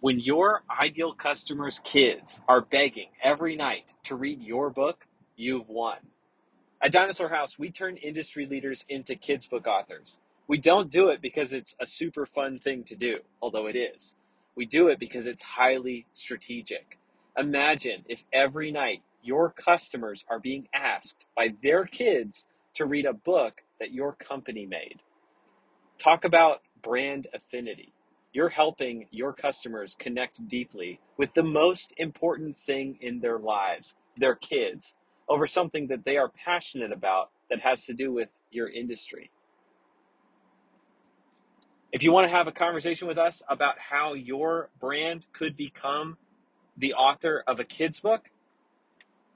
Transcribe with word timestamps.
When 0.00 0.18
your 0.18 0.62
ideal 0.70 1.12
customers' 1.12 1.78
kids 1.84 2.40
are 2.48 2.62
begging 2.62 3.08
every 3.22 3.54
night 3.54 3.92
to 4.04 4.14
read 4.14 4.40
your 4.40 4.70
book, 4.70 5.06
you've 5.36 5.68
won. 5.68 5.98
At 6.80 6.92
Dinosaur 6.92 7.28
House, 7.28 7.58
we 7.58 7.70
turn 7.70 7.98
industry 7.98 8.46
leaders 8.46 8.86
into 8.88 9.14
kids' 9.14 9.46
book 9.46 9.66
authors. 9.66 10.18
We 10.48 10.56
don't 10.56 10.90
do 10.90 11.10
it 11.10 11.20
because 11.20 11.52
it's 11.52 11.76
a 11.78 11.86
super 11.86 12.24
fun 12.24 12.58
thing 12.58 12.82
to 12.84 12.96
do, 12.96 13.18
although 13.42 13.66
it 13.66 13.76
is. 13.76 14.16
We 14.54 14.64
do 14.64 14.88
it 14.88 14.98
because 14.98 15.26
it's 15.26 15.42
highly 15.42 16.06
strategic. 16.14 16.98
Imagine 17.36 18.06
if 18.08 18.24
every 18.32 18.72
night 18.72 19.02
your 19.22 19.50
customers 19.50 20.24
are 20.30 20.40
being 20.40 20.68
asked 20.72 21.26
by 21.36 21.54
their 21.62 21.84
kids 21.84 22.46
to 22.72 22.86
read 22.86 23.04
a 23.04 23.12
book 23.12 23.64
that 23.78 23.92
your 23.92 24.14
company 24.14 24.64
made. 24.64 25.02
Talk 25.98 26.24
about 26.24 26.62
brand 26.80 27.26
affinity. 27.34 27.92
You're 28.32 28.50
helping 28.50 29.06
your 29.10 29.32
customers 29.32 29.96
connect 29.98 30.46
deeply 30.46 31.00
with 31.16 31.34
the 31.34 31.42
most 31.42 31.92
important 31.96 32.56
thing 32.56 32.98
in 33.00 33.20
their 33.20 33.38
lives, 33.38 33.96
their 34.16 34.34
kids, 34.34 34.94
over 35.28 35.46
something 35.46 35.88
that 35.88 36.04
they 36.04 36.16
are 36.16 36.28
passionate 36.28 36.92
about 36.92 37.30
that 37.48 37.60
has 37.60 37.84
to 37.86 37.94
do 37.94 38.12
with 38.12 38.40
your 38.50 38.68
industry. 38.68 39.30
If 41.92 42.04
you 42.04 42.12
want 42.12 42.26
to 42.26 42.30
have 42.30 42.46
a 42.46 42.52
conversation 42.52 43.08
with 43.08 43.18
us 43.18 43.42
about 43.48 43.78
how 43.90 44.14
your 44.14 44.70
brand 44.78 45.26
could 45.32 45.56
become 45.56 46.18
the 46.76 46.94
author 46.94 47.42
of 47.48 47.58
a 47.58 47.64
kid's 47.64 47.98
book, 47.98 48.30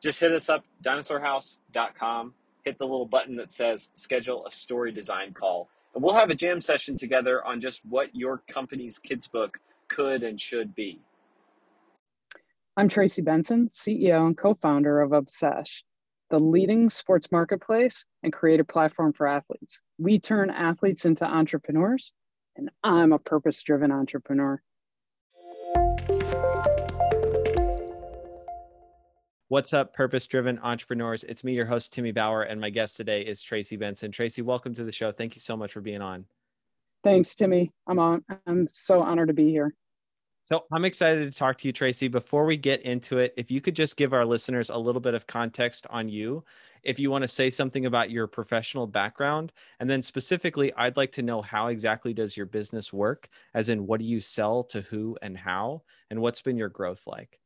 just 0.00 0.20
hit 0.20 0.32
us 0.32 0.48
up, 0.48 0.64
dinosaurhouse.com. 0.84 2.34
Hit 2.64 2.78
the 2.78 2.86
little 2.86 3.06
button 3.06 3.36
that 3.36 3.50
says 3.50 3.90
schedule 3.94 4.46
a 4.46 4.50
story 4.50 4.92
design 4.92 5.32
call. 5.32 5.68
And 5.94 6.02
we'll 6.02 6.14
have 6.14 6.30
a 6.30 6.34
jam 6.34 6.60
session 6.60 6.96
together 6.96 7.44
on 7.44 7.60
just 7.60 7.84
what 7.84 8.14
your 8.14 8.42
company's 8.48 8.98
kids' 8.98 9.28
book 9.28 9.58
could 9.88 10.24
and 10.24 10.40
should 10.40 10.74
be. 10.74 11.00
I'm 12.76 12.88
Tracy 12.88 13.22
Benson, 13.22 13.68
CEO 13.68 14.26
and 14.26 14.36
co 14.36 14.54
founder 14.54 15.00
of 15.00 15.12
Obsesh, 15.12 15.82
the 16.30 16.40
leading 16.40 16.88
sports 16.88 17.30
marketplace 17.30 18.04
and 18.24 18.32
creator 18.32 18.64
platform 18.64 19.12
for 19.12 19.28
athletes. 19.28 19.80
We 19.98 20.18
turn 20.18 20.50
athletes 20.50 21.04
into 21.04 21.24
entrepreneurs, 21.24 22.12
and 22.56 22.70
I'm 22.82 23.12
a 23.12 23.18
purpose 23.20 23.62
driven 23.62 23.92
entrepreneur. 23.92 24.60
What's 29.48 29.74
up, 29.74 29.92
purpose 29.92 30.26
driven 30.26 30.58
entrepreneurs? 30.60 31.22
It's 31.22 31.44
me, 31.44 31.52
your 31.52 31.66
host, 31.66 31.92
Timmy 31.92 32.12
Bauer, 32.12 32.44
and 32.44 32.58
my 32.58 32.70
guest 32.70 32.96
today 32.96 33.20
is 33.20 33.42
Tracy 33.42 33.76
Benson. 33.76 34.10
Tracy, 34.10 34.40
welcome 34.40 34.74
to 34.74 34.84
the 34.84 34.90
show. 34.90 35.12
Thank 35.12 35.34
you 35.34 35.40
so 35.42 35.54
much 35.54 35.74
for 35.74 35.82
being 35.82 36.00
on. 36.00 36.24
Thanks, 37.04 37.34
Timmy. 37.34 37.70
I'm 37.86 37.98
on. 37.98 38.24
I'm 38.46 38.66
so 38.68 39.02
honored 39.02 39.28
to 39.28 39.34
be 39.34 39.50
here. 39.50 39.74
So 40.44 40.64
I'm 40.72 40.86
excited 40.86 41.30
to 41.30 41.38
talk 41.38 41.58
to 41.58 41.68
you, 41.68 41.74
Tracy. 41.74 42.08
Before 42.08 42.46
we 42.46 42.56
get 42.56 42.80
into 42.82 43.18
it, 43.18 43.34
if 43.36 43.50
you 43.50 43.60
could 43.60 43.76
just 43.76 43.98
give 43.98 44.14
our 44.14 44.24
listeners 44.24 44.70
a 44.70 44.78
little 44.78 45.00
bit 45.00 45.12
of 45.12 45.26
context 45.26 45.86
on 45.90 46.08
you, 46.08 46.42
if 46.82 46.98
you 46.98 47.10
want 47.10 47.20
to 47.20 47.28
say 47.28 47.50
something 47.50 47.84
about 47.84 48.10
your 48.10 48.26
professional 48.26 48.86
background, 48.86 49.52
and 49.78 49.90
then 49.90 50.00
specifically, 50.00 50.72
I'd 50.72 50.96
like 50.96 51.12
to 51.12 51.22
know 51.22 51.42
how 51.42 51.66
exactly 51.66 52.14
does 52.14 52.34
your 52.34 52.46
business 52.46 52.94
work, 52.94 53.28
as 53.52 53.68
in 53.68 53.86
what 53.86 54.00
do 54.00 54.06
you 54.06 54.20
sell 54.20 54.64
to 54.64 54.80
who 54.80 55.18
and 55.20 55.36
how, 55.36 55.82
and 56.08 56.18
what's 56.22 56.40
been 56.40 56.56
your 56.56 56.70
growth 56.70 57.06
like? 57.06 57.38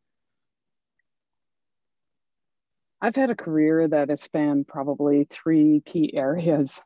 I've 3.00 3.14
had 3.14 3.30
a 3.30 3.36
career 3.36 3.86
that 3.86 4.08
has 4.08 4.22
spanned 4.22 4.66
probably 4.66 5.26
three 5.30 5.82
key 5.84 6.12
areas. 6.16 6.80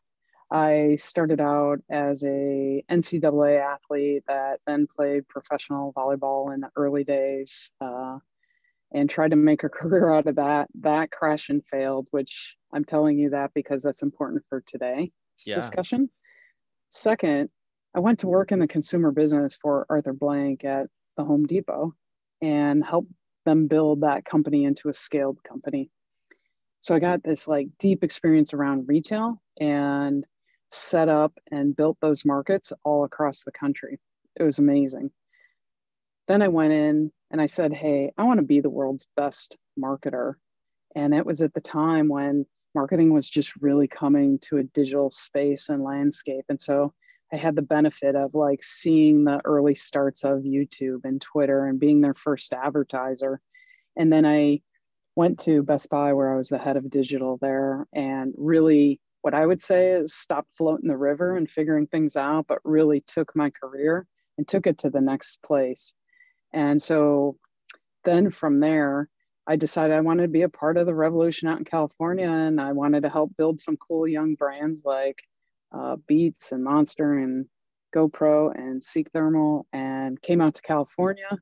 I 0.51 0.97
started 0.97 1.41
out 1.41 1.79
as 1.91 2.23
a 2.25 2.85
NCAA 2.91 3.59
athlete 3.59 4.25
that 4.29 4.61
then 4.67 4.87
played 4.87 5.27
professional 5.27 5.95
volleyball 5.95 6.53
in 6.53 6.61
the 6.61 6.71
early 6.77 7.05
days 7.05 7.71
uh, 7.81 8.19
and 8.93 9.09
tried 9.09 9.31
to 9.31 9.37
make 9.37 9.65
a 9.65 9.69
career 9.71 10.13
out 10.13 10.27
of 10.27 10.37
that. 10.37 10.69
That 10.75 11.11
crashed 11.11 11.49
and 11.49 11.67
failed, 11.67 12.09
which 12.11 12.57
I'm 12.73 12.85
telling 12.85 13.19
you 13.19 13.31
that 13.31 13.53
because 13.55 13.83
that's 13.83 14.03
important 14.03 14.45
for 14.51 14.63
today's 14.67 15.11
yeah. 15.47 15.55
discussion. 15.55 16.11
Second, 16.91 17.49
I 17.95 18.01
went 18.01 18.19
to 18.19 18.27
work 18.27 18.53
in 18.53 18.59
the 18.59 18.69
consumer 18.69 19.11
business 19.11 19.57
for 19.61 19.87
Arthur 19.89 20.13
Blank 20.13 20.65
at 20.65 20.89
the 21.17 21.25
Home 21.25 21.47
Depot 21.47 21.95
and 22.43 22.85
helped 22.85 23.13
them 23.47 23.69
build 23.69 24.03
that 24.03 24.27
company 24.27 24.65
into 24.65 24.91
a 24.91 24.95
scaled 24.95 25.43
company. 25.43 25.91
So 26.83 26.97
I 26.97 26.99
got 26.99 27.23
this 27.23 27.47
like 27.47 27.69
deep 27.79 28.03
experience 28.03 28.53
around 28.53 28.89
retail 28.89 29.41
and 29.61 30.25
set 30.71 31.09
up 31.09 31.33
and 31.51 31.77
built 31.77 31.97
those 32.01 32.25
markets 32.25 32.73
all 32.85 33.05
across 33.05 33.45
the 33.45 33.53
country. 33.53 34.01
It 34.35 34.43
was 34.43 34.59
amazing. 34.59 35.13
Then 36.27 36.43
I 36.43 36.49
went 36.49 36.73
in 36.73 37.13
and 37.31 37.41
I 37.41 37.47
said, 37.47 37.73
Hey, 37.73 38.13
I 38.19 38.25
want 38.25 38.39
to 38.39 38.47
be 38.47 38.61
the 38.61 38.69
world's 38.69 39.07
best 39.17 39.57
marketer. 39.79 40.35
And 40.97 41.15
it 41.15 41.25
was 41.25 41.41
at 41.41 41.55
the 41.55 41.61
time 41.61 42.09
when 42.09 42.47
marketing 42.75 43.13
was 43.13 43.31
just 43.31 43.55
really 43.61 43.87
coming 43.87 44.41
to 44.41 44.59
a 44.59 44.65
digital 44.65 45.09
space 45.11 45.69
and 45.69 45.85
landscape. 45.85 46.45
And 46.49 46.61
so 46.61 46.93
I 47.33 47.37
had 47.37 47.55
the 47.55 47.63
benefit 47.63 48.17
of 48.17 48.35
like 48.35 48.65
seeing 48.65 49.23
the 49.23 49.41
early 49.45 49.77
starts 49.77 50.25
of 50.25 50.41
YouTube 50.41 51.05
and 51.05 51.21
Twitter 51.21 51.67
and 51.67 51.79
being 51.79 52.01
their 52.01 52.15
first 52.15 52.53
advertiser. 52.53 53.41
And 53.97 54.13
then 54.13 54.27
I 54.27 54.63
went 55.15 55.39
to 55.41 55.63
Best 55.63 55.91
Buy 55.91 56.13
where 56.13 56.33
I 56.33 56.37
was 56.37 56.49
the 56.49 56.59
head 56.59 56.77
of 56.77 56.89
digital 56.89 57.39
there 57.41 57.87
and 57.93 58.33
really 58.37 59.01
what 59.21 59.35
I 59.35 59.47
would 59.47 59.63
say 59.63 59.93
is 59.93 60.15
stopped 60.15 60.53
floating 60.55 60.89
the 60.89 60.97
river 60.97 61.37
and 61.37 61.49
figuring 61.49 61.87
things 61.87 62.17
out, 62.17 62.47
but 62.49 62.59
really 62.65 63.01
took 63.01 63.35
my 63.37 63.51
career 63.51 64.07
and 64.37 64.47
took 64.47 64.67
it 64.67 64.79
to 64.79 64.91
the 64.91 65.01
next 65.01 65.43
place. 65.43 65.95
And 66.53 66.83
so 66.83 67.37
then 68.05 68.31
from 68.31 68.59
there, 68.59 69.09
I 69.47 69.57
decided 69.57 69.97
I 69.97 70.01
wanted 70.01 70.23
to 70.23 70.29
be 70.29 70.43
a 70.43 70.49
part 70.49 70.77
of 70.77 70.87
the 70.87 70.95
revolution 70.95 71.49
out 71.49 71.59
in 71.59 71.65
California 71.65 72.29
and 72.29 72.61
I 72.61 72.73
wanted 72.73 73.03
to 73.03 73.09
help 73.09 73.37
build 73.37 73.61
some 73.61 73.77
cool 73.77 74.09
young 74.09 74.35
brands 74.35 74.83
like 74.85 75.21
uh, 75.73 75.97
Beats 76.07 76.53
and 76.53 76.65
Monster 76.65 77.19
and 77.19 77.47
GoPro 77.95 78.53
and 78.55 78.83
Seek 78.83 79.11
Thermal 79.11 79.67
and 79.73 80.21
came 80.21 80.41
out 80.41 80.55
to 80.55 80.63
California 80.63 81.39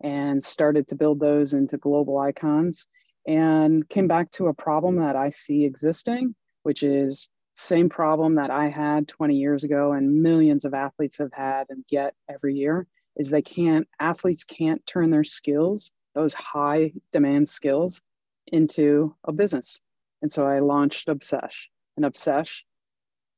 and 0.00 0.42
started 0.42 0.86
to 0.88 0.94
build 0.94 1.18
those 1.18 1.54
into 1.54 1.78
global 1.78 2.18
icons 2.18 2.86
and 3.28 3.86
came 3.90 4.08
back 4.08 4.30
to 4.30 4.46
a 4.46 4.54
problem 4.54 4.96
that 4.96 5.14
I 5.14 5.28
see 5.28 5.64
existing, 5.64 6.34
which 6.62 6.82
is 6.82 7.28
same 7.56 7.90
problem 7.90 8.36
that 8.36 8.50
I 8.50 8.68
had 8.68 9.06
20 9.06 9.36
years 9.36 9.64
ago 9.64 9.92
and 9.92 10.22
millions 10.22 10.64
of 10.64 10.72
athletes 10.72 11.18
have 11.18 11.32
had 11.32 11.66
and 11.68 11.84
get 11.88 12.14
every 12.30 12.54
year 12.54 12.86
is 13.16 13.28
they 13.28 13.42
can't 13.42 13.86
athletes 14.00 14.44
can't 14.44 14.84
turn 14.86 15.10
their 15.10 15.24
skills, 15.24 15.90
those 16.14 16.32
high 16.32 16.92
demand 17.12 17.48
skills 17.48 18.00
into 18.46 19.14
a 19.24 19.32
business. 19.32 19.78
And 20.22 20.32
so 20.32 20.46
I 20.46 20.60
launched 20.60 21.08
Obsesh. 21.08 21.66
And 21.96 22.06
Obsesh 22.06 22.62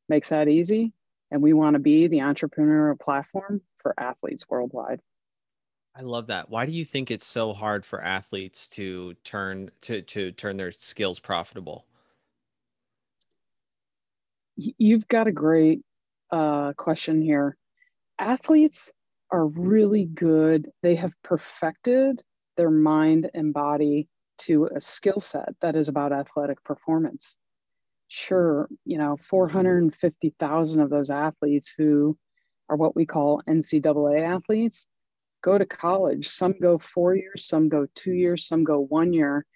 makes 0.09 0.29
that 0.29 0.49
easy 0.49 0.93
and 1.33 1.43
we 1.43 1.53
want 1.53 1.75
to 1.75 1.81
be 1.81 2.07
the 2.07 2.19
entrepreneurial 2.19 2.99
platform 2.99 3.63
for 3.79 3.95
athletes 3.99 4.45
worldwide. 4.49 5.01
I 5.95 6.03
love 6.03 6.29
that. 6.29 6.49
Why 6.49 6.67
do 6.67 6.73
you 6.73 6.85
think 6.85 7.11
it's 7.11 7.27
so 7.27 7.53
hard 7.53 7.85
for 7.85 8.03
athletes 8.03 8.69
to 8.71 9.15
turn 9.25 9.71
to 9.83 10.03
to 10.03 10.33
turn 10.33 10.57
their 10.57 10.71
skills 10.71 11.19
profitable? 11.19 11.87
You've 14.57 15.09
got 15.09 15.27
a 15.27 15.33
great 15.33 15.81
uh, 16.31 16.75
question 16.75 17.23
here. 17.23 17.57
Athletes 18.19 18.93
are 19.31 19.47
really 19.47 20.05
good. 20.05 20.71
They 20.83 20.95
have 20.97 21.13
perfected 21.23 22.23
their 22.57 22.71
mind 22.71 23.31
and 23.33 23.55
body 23.55 24.09
to 24.39 24.67
a 24.75 24.81
skill 24.81 25.19
set 25.19 25.55
that 25.61 25.77
is 25.77 25.89
about 25.89 26.13
athletic 26.13 26.63
performance. 26.65 27.37
Sure, 28.09 28.69
you 28.85 28.99
know, 28.99 29.17
450,000 29.23 30.83
of 30.83 30.91
those 30.91 31.11
athletes 31.11 31.73
who 31.77 32.17
are 32.69 32.77
what 32.77 32.97
we 32.97 33.07
call 33.07 33.43
NCAA 33.49 34.23
athletes 34.23 34.87
go 35.43 35.59
to 35.59 35.67
college. 35.67 36.29
Some 36.29 36.55
go 36.61 36.79
four 36.79 37.15
years, 37.17 37.45
some 37.45 37.69
go 37.69 37.87
two 37.95 38.13
years, 38.13 38.47
some 38.47 38.65
go 38.65 38.81
one 38.81 39.13
year. 39.13 39.47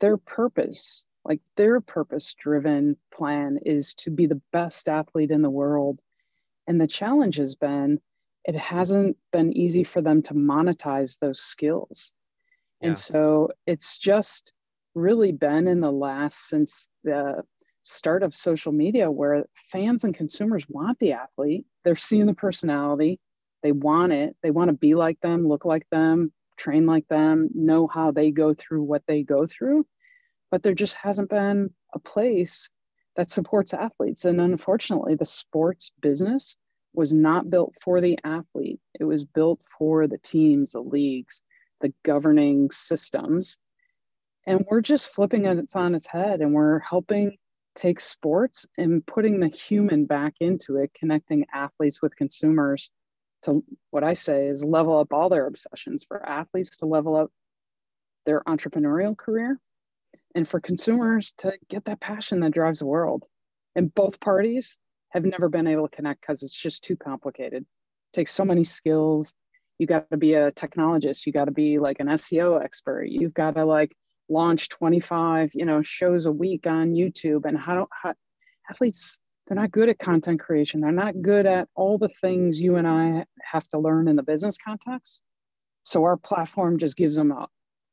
Their 0.00 0.16
purpose, 0.16 1.04
like 1.24 1.40
their 1.56 1.80
purpose 1.80 2.34
driven 2.34 2.96
plan, 3.12 3.58
is 3.64 3.94
to 3.96 4.10
be 4.10 4.26
the 4.26 4.40
best 4.52 4.88
athlete 4.88 5.30
in 5.30 5.42
the 5.42 5.50
world. 5.50 6.00
And 6.66 6.80
the 6.80 6.86
challenge 6.86 7.36
has 7.36 7.54
been 7.54 8.00
it 8.44 8.56
hasn't 8.56 9.16
been 9.32 9.52
easy 9.56 9.84
for 9.84 10.00
them 10.00 10.22
to 10.22 10.34
monetize 10.34 11.18
those 11.18 11.40
skills. 11.40 12.12
Yeah. 12.80 12.88
And 12.88 12.98
so 12.98 13.50
it's 13.66 13.98
just 13.98 14.52
really 14.94 15.32
been 15.32 15.68
in 15.68 15.80
the 15.80 15.92
last 15.92 16.48
since 16.48 16.88
the 17.04 17.42
start 17.82 18.22
of 18.22 18.34
social 18.34 18.72
media 18.72 19.10
where 19.10 19.44
fans 19.54 20.04
and 20.04 20.14
consumers 20.14 20.68
want 20.68 20.98
the 20.98 21.12
athlete, 21.12 21.66
they're 21.84 21.96
seeing 21.96 22.26
the 22.26 22.34
personality, 22.34 23.20
they 23.62 23.72
want 23.72 24.12
it. 24.12 24.36
They 24.42 24.50
want 24.50 24.68
to 24.68 24.76
be 24.76 24.94
like 24.94 25.20
them, 25.20 25.46
look 25.46 25.64
like 25.64 25.86
them, 25.90 26.32
train 26.56 26.86
like 26.86 27.06
them, 27.08 27.48
know 27.54 27.86
how 27.86 28.10
they 28.10 28.30
go 28.30 28.54
through 28.54 28.82
what 28.82 29.02
they 29.06 29.22
go 29.22 29.46
through. 29.46 29.86
But 30.50 30.62
there 30.62 30.74
just 30.74 30.94
hasn't 30.94 31.30
been 31.30 31.70
a 31.94 31.98
place 31.98 32.68
that 33.16 33.30
supports 33.30 33.74
athletes. 33.74 34.24
And 34.24 34.40
unfortunately, 34.40 35.14
the 35.14 35.26
sports 35.26 35.92
business 36.00 36.56
was 36.94 37.14
not 37.14 37.50
built 37.50 37.74
for 37.80 38.00
the 38.00 38.18
athlete. 38.24 38.80
It 38.98 39.04
was 39.04 39.24
built 39.24 39.60
for 39.78 40.06
the 40.06 40.18
teams, 40.18 40.72
the 40.72 40.80
leagues, 40.80 41.42
the 41.80 41.92
governing 42.02 42.70
systems. 42.70 43.58
And 44.46 44.64
we're 44.70 44.80
just 44.80 45.10
flipping 45.10 45.44
it 45.44 45.58
on 45.74 45.94
its 45.94 46.06
head 46.06 46.40
and 46.40 46.52
we're 46.52 46.80
helping 46.80 47.36
take 47.74 48.00
sports 48.00 48.66
and 48.78 49.06
putting 49.06 49.38
the 49.38 49.48
human 49.48 50.04
back 50.04 50.34
into 50.40 50.76
it, 50.76 50.92
connecting 50.94 51.46
athletes 51.54 52.02
with 52.02 52.16
consumers 52.16 52.90
to 53.42 53.64
what 53.90 54.04
I 54.04 54.14
say 54.14 54.46
is 54.46 54.64
level 54.64 54.98
up 54.98 55.12
all 55.12 55.28
their 55.28 55.46
obsessions 55.46 56.04
for 56.06 56.26
athletes 56.26 56.78
to 56.78 56.86
level 56.86 57.16
up 57.16 57.30
their 58.26 58.42
entrepreneurial 58.42 59.16
career 59.16 59.58
and 60.34 60.48
for 60.48 60.60
consumers 60.60 61.32
to 61.38 61.54
get 61.68 61.84
that 61.86 62.00
passion 62.00 62.40
that 62.40 62.52
drives 62.52 62.80
the 62.80 62.86
world. 62.86 63.24
And 63.74 63.94
both 63.94 64.20
parties 64.20 64.76
have 65.10 65.24
never 65.24 65.48
been 65.48 65.66
able 65.66 65.88
to 65.88 65.96
connect 65.96 66.20
because 66.20 66.42
it's 66.42 66.56
just 66.56 66.84
too 66.84 66.96
complicated. 66.96 67.62
It 67.62 68.12
takes 68.12 68.32
so 68.32 68.44
many 68.44 68.64
skills. 68.64 69.34
You 69.78 69.86
got 69.86 70.10
to 70.10 70.16
be 70.16 70.34
a 70.34 70.52
technologist. 70.52 71.26
You 71.26 71.32
got 71.32 71.46
to 71.46 71.52
be 71.52 71.78
like 71.78 72.00
an 72.00 72.08
SEO 72.08 72.62
expert. 72.62 73.04
You've 73.08 73.34
got 73.34 73.54
to 73.54 73.64
like 73.64 73.96
launch 74.28 74.68
25, 74.68 75.52
you 75.54 75.64
know, 75.64 75.82
shows 75.82 76.26
a 76.26 76.32
week 76.32 76.66
on 76.66 76.94
YouTube. 76.94 77.44
And 77.44 77.58
how, 77.58 77.88
how 77.90 78.14
athletes, 78.68 79.18
they're 79.50 79.60
not 79.60 79.72
good 79.72 79.88
at 79.88 79.98
content 79.98 80.38
creation. 80.38 80.80
They're 80.80 80.92
not 80.92 81.22
good 81.22 81.44
at 81.44 81.66
all 81.74 81.98
the 81.98 82.10
things 82.20 82.60
you 82.60 82.76
and 82.76 82.86
I 82.86 83.24
have 83.42 83.66
to 83.70 83.80
learn 83.80 84.06
in 84.06 84.14
the 84.14 84.22
business 84.22 84.56
context. 84.64 85.20
So 85.82 86.04
our 86.04 86.16
platform 86.16 86.78
just 86.78 86.96
gives 86.96 87.16
them 87.16 87.32
a 87.32 87.48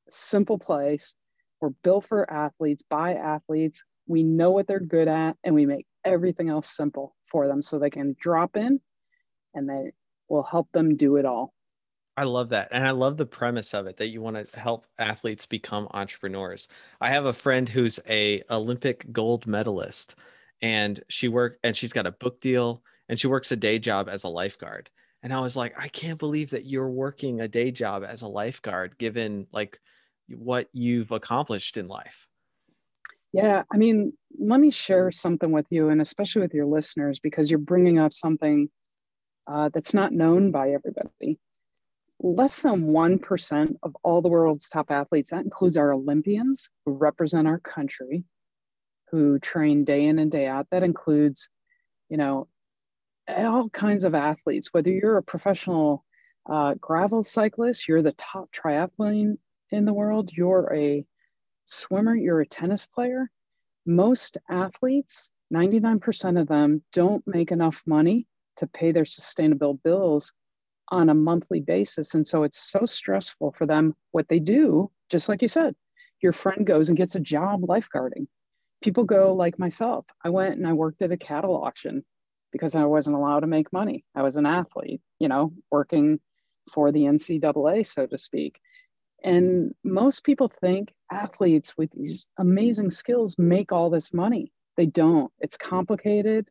simple 0.08 0.60
place. 0.60 1.16
We're 1.60 1.72
built 1.84 2.06
for 2.06 2.32
athletes 2.32 2.84
by 2.88 3.16
athletes. 3.16 3.84
We 4.06 4.22
know 4.22 4.52
what 4.52 4.68
they're 4.68 4.80
good 4.80 5.08
at, 5.08 5.36
and 5.44 5.56
we 5.56 5.66
make 5.66 5.88
everything 6.06 6.48
else 6.48 6.70
simple 6.70 7.16
for 7.26 7.48
them 7.48 7.64
so 7.64 7.80
they 7.80 7.90
can 7.90 8.16
drop 8.22 8.56
in 8.56 8.80
and 9.56 9.68
they 9.68 9.94
will 10.30 10.44
help 10.44 10.72
them 10.74 10.96
do 10.96 11.16
it 11.16 11.26
all. 11.26 11.56
I 12.16 12.26
love 12.26 12.50
that. 12.50 12.68
And 12.72 12.86
I 12.86 12.92
love 12.92 13.18
the 13.18 13.26
premise 13.26 13.74
of 13.74 13.88
it 13.88 13.98
that 13.98 14.10
you 14.10 14.22
want 14.22 14.54
to 14.54 14.60
help 14.60 14.86
athletes 15.00 15.48
become 15.48 15.88
entrepreneurs. 15.90 16.68
I 17.02 17.10
have 17.10 17.26
a 17.26 17.34
friend 17.34 17.68
who's 17.68 18.00
a 18.08 18.44
Olympic 18.48 19.12
gold 19.12 19.48
medalist 19.48 20.14
and 20.62 21.04
she 21.10 21.28
work 21.28 21.60
and 21.64 21.76
she's 21.76 21.94
got 21.94 22.08
a 22.08 22.12
book 22.12 22.42
deal 22.42 22.82
and 23.10 23.20
she 23.20 23.28
works 23.28 23.52
a 23.52 23.56
day 23.56 23.80
job 23.80 24.10
as 24.10 24.24
a 24.24 24.30
lifeguard. 24.30 24.90
And 25.24 25.34
I 25.34 25.40
was 25.40 25.56
like, 25.56 25.80
I 25.80 25.88
can't 25.88 26.20
believe 26.20 26.52
that 26.52 26.66
you're 26.66 26.90
working 26.90 27.42
a 27.42 27.48
day 27.48 27.72
job 27.72 28.04
as 28.08 28.22
a 28.22 28.28
lifeguard 28.28 28.98
given 28.98 29.48
like 29.52 29.80
what 30.30 30.68
you've 30.74 31.12
accomplished 31.12 31.78
in 31.78 31.88
life. 31.88 32.28
Yeah, 33.34 33.64
I 33.72 33.78
mean, 33.78 34.14
let 34.40 34.60
me 34.60 34.72
share 34.72 35.12
something 35.12 35.52
with 35.52 35.66
you, 35.70 35.90
and 35.90 36.02
especially 36.02 36.42
with 36.42 36.54
your 36.54 36.66
listeners, 36.66 37.20
because 37.20 37.52
you're 37.52 37.60
bringing 37.60 38.00
up 38.00 38.14
something 38.14 38.70
uh, 39.48 39.70
that's 39.74 39.94
not 39.94 40.14
known 40.14 40.52
by 40.52 40.72
everybody. 40.72 41.38
Less 42.20 42.62
than 42.64 42.88
1% 42.88 43.76
of 43.84 43.96
all 44.04 44.22
the 44.22 44.30
world's 44.30 44.70
top 44.70 44.92
athletes, 44.92 45.32
that 45.32 45.44
includes 45.44 45.78
our 45.78 45.94
Olympians 45.94 46.70
who 46.86 46.94
represent 46.94 47.48
our 47.48 47.60
country, 47.60 48.24
who 49.12 49.40
train 49.40 49.84
day 49.84 50.06
in 50.06 50.20
and 50.20 50.32
day 50.32 50.48
out. 50.48 50.68
That 50.72 50.84
includes, 50.84 51.50
you 52.10 52.18
know, 52.18 52.48
all 53.28 53.70
kinds 53.70 54.04
of 54.04 54.16
athletes, 54.16 54.70
whether 54.72 54.90
you're 54.90 55.18
a 55.18 55.24
professional 55.24 56.04
uh, 56.50 56.76
gravel 56.80 57.24
cyclist, 57.24 57.88
you're 57.88 58.02
the 58.02 58.14
top 58.14 58.50
triathlete 58.52 59.38
in 59.72 59.86
the 59.86 59.94
world, 59.94 60.32
you're 60.32 60.74
a 60.74 61.06
swimmer, 61.66 62.16
you're 62.16 62.42
a 62.42 62.48
tennis 62.48 62.86
player, 62.86 63.30
most 63.86 64.38
athletes, 64.50 65.30
99% 65.54 66.40
of 66.40 66.48
them 66.48 66.84
don't 66.94 67.26
make 67.28 67.52
enough 67.52 67.82
money 67.86 68.28
to 68.58 68.68
pay 68.68 68.92
their 68.92 69.06
sustainable 69.06 69.76
bills 69.76 70.34
on 70.90 71.10
a 71.10 71.14
monthly 71.14 71.60
basis. 71.60 72.16
And 72.16 72.28
so 72.28 72.44
it's 72.44 72.72
so 72.72 72.86
stressful 72.86 73.54
for 73.54 73.66
them. 73.66 73.94
What 74.12 74.28
they 74.30 74.40
do, 74.40 74.92
just 75.10 75.30
like 75.30 75.42
you 75.42 75.48
said, 75.48 75.76
your 76.22 76.34
friend 76.34 76.66
goes 76.66 76.90
and 76.90 76.98
gets 76.98 77.16
a 77.16 77.20
job 77.20 77.62
lifeguarding. 77.62 78.28
People 78.82 79.06
go 79.06 79.34
like 79.34 79.58
myself. 79.60 80.06
I 80.24 80.30
went 80.30 80.56
and 80.56 80.68
I 80.68 80.74
worked 80.74 81.02
at 81.02 81.12
a 81.12 81.18
cattle 81.18 81.64
auction 81.64 82.04
because 82.52 82.76
I 82.76 82.86
wasn't 82.86 83.18
allowed 83.18 83.42
to 83.42 83.48
make 83.48 83.74
money. 83.74 84.06
I 84.16 84.22
was 84.22 84.38
an 84.38 84.46
athlete, 84.46 85.02
you 85.20 85.28
know, 85.28 85.54
working 85.72 86.20
for 86.72 86.92
the 86.92 87.02
NCAA, 87.02 87.86
so 87.86 88.06
to 88.06 88.18
speak. 88.18 88.60
And 89.24 89.74
most 89.84 90.24
people 90.24 90.48
think 90.48 90.94
athletes 91.12 91.76
with 91.78 91.92
these 91.92 92.28
amazing 92.38 92.92
skills 92.92 93.36
make 93.38 93.72
all 93.72 93.90
this 93.90 94.14
money. 94.14 94.52
They 94.76 94.86
don't. 94.86 95.32
It's 95.40 95.58
complicated 95.58 96.48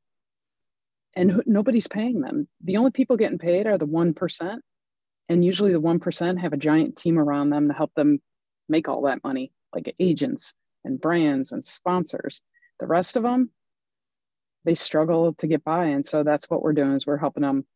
and 1.14 1.42
nobody's 1.46 1.88
paying 1.88 2.20
them. 2.20 2.46
The 2.62 2.76
only 2.76 2.90
people 2.90 3.16
getting 3.16 3.38
paid 3.38 3.66
are 3.66 3.78
the 3.78 3.86
1%. 3.86 4.58
And 5.28 5.44
usually 5.44 5.72
the 5.72 5.80
1% 5.80 6.38
have 6.38 6.52
a 6.52 6.58
giant 6.58 6.96
team 6.96 7.18
around 7.18 7.50
them 7.50 7.68
to 7.68 7.74
help 7.74 7.92
them 7.94 8.20
make 8.68 8.88
all 8.88 9.02
that 9.02 9.24
money, 9.24 9.50
like 9.74 9.94
agents 9.98 10.54
and 10.86 11.00
brands 11.00 11.52
and 11.52 11.62
sponsors. 11.62 12.40
The 12.80 12.86
rest 12.86 13.16
of 13.16 13.22
them, 13.22 13.50
they 14.64 14.74
struggle 14.74 15.34
to 15.34 15.46
get 15.46 15.64
by. 15.64 15.86
And 15.86 16.04
so 16.04 16.22
that's 16.22 16.48
what 16.48 16.62
we're 16.62 16.72
doing 16.72 16.94
is 16.94 17.06
we're 17.06 17.16
helping 17.16 17.42
them 17.42 17.66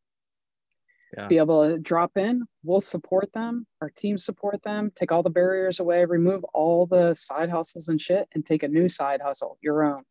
yeah. 1.16 1.26
be 1.26 1.38
able 1.38 1.68
to 1.68 1.78
drop 1.78 2.16
in. 2.16 2.44
We'll 2.62 2.80
support 2.80 3.32
them. 3.32 3.66
Our 3.80 3.90
team 3.90 4.16
support 4.16 4.62
them. 4.62 4.92
Take 4.94 5.12
all 5.12 5.22
the 5.22 5.30
barriers 5.30 5.80
away. 5.80 6.04
Remove 6.04 6.44
all 6.54 6.86
the 6.86 7.14
side 7.14 7.50
hustles 7.50 7.88
and 7.88 8.00
shit, 8.00 8.28
and 8.32 8.44
take 8.46 8.62
a 8.62 8.68
new 8.68 8.88
side 8.88 9.20
hustle, 9.20 9.58
your 9.60 9.82
own. 9.82 10.02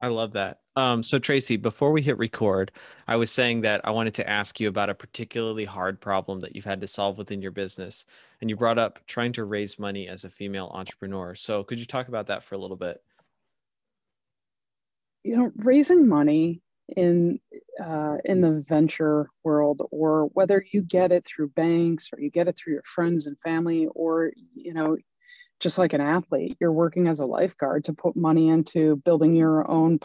I 0.00 0.08
love 0.08 0.32
that. 0.34 0.58
Um, 0.78 1.02
so 1.02 1.18
Tracy, 1.18 1.56
before 1.56 1.90
we 1.90 2.02
hit 2.02 2.16
record, 2.18 2.70
I 3.08 3.16
was 3.16 3.32
saying 3.32 3.62
that 3.62 3.80
I 3.82 3.90
wanted 3.90 4.14
to 4.14 4.30
ask 4.30 4.60
you 4.60 4.68
about 4.68 4.88
a 4.88 4.94
particularly 4.94 5.64
hard 5.64 6.00
problem 6.00 6.38
that 6.38 6.54
you've 6.54 6.64
had 6.64 6.80
to 6.82 6.86
solve 6.86 7.18
within 7.18 7.42
your 7.42 7.50
business, 7.50 8.04
and 8.40 8.48
you 8.48 8.54
brought 8.54 8.78
up 8.78 9.00
trying 9.08 9.32
to 9.32 9.44
raise 9.44 9.76
money 9.80 10.06
as 10.06 10.22
a 10.22 10.30
female 10.30 10.70
entrepreneur. 10.72 11.34
So 11.34 11.64
could 11.64 11.80
you 11.80 11.84
talk 11.84 12.06
about 12.06 12.28
that 12.28 12.44
for 12.44 12.54
a 12.54 12.58
little 12.58 12.76
bit? 12.76 13.02
You 15.24 15.36
know, 15.36 15.52
raising 15.56 16.06
money 16.06 16.62
in 16.96 17.40
uh, 17.84 18.18
in 18.24 18.40
the 18.40 18.64
venture 18.68 19.30
world 19.42 19.82
or 19.90 20.26
whether 20.26 20.64
you 20.70 20.82
get 20.82 21.10
it 21.10 21.26
through 21.26 21.48
banks 21.48 22.10
or 22.12 22.20
you 22.20 22.30
get 22.30 22.46
it 22.46 22.56
through 22.56 22.74
your 22.74 22.84
friends 22.84 23.26
and 23.26 23.36
family 23.40 23.88
or 23.96 24.30
you 24.54 24.72
know 24.72 24.96
just 25.60 25.76
like 25.76 25.92
an 25.92 26.00
athlete 26.00 26.56
you're 26.60 26.72
working 26.72 27.06
as 27.08 27.20
a 27.20 27.26
lifeguard 27.26 27.84
to 27.84 27.92
put 27.92 28.16
money 28.16 28.48
into 28.48 28.96
building 29.04 29.36
your 29.36 29.70
own 29.70 29.98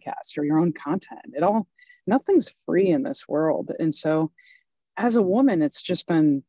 podcast 0.00 0.38
or 0.38 0.44
your 0.44 0.58
own 0.58 0.72
content 0.72 1.34
it 1.34 1.42
all 1.42 1.66
nothing's 2.06 2.52
free 2.64 2.88
in 2.88 3.02
this 3.02 3.26
world 3.28 3.70
and 3.78 3.94
so 3.94 4.30
as 4.96 5.16
a 5.16 5.22
woman 5.22 5.62
it's 5.62 5.82
just 5.82 6.06
been 6.06 6.42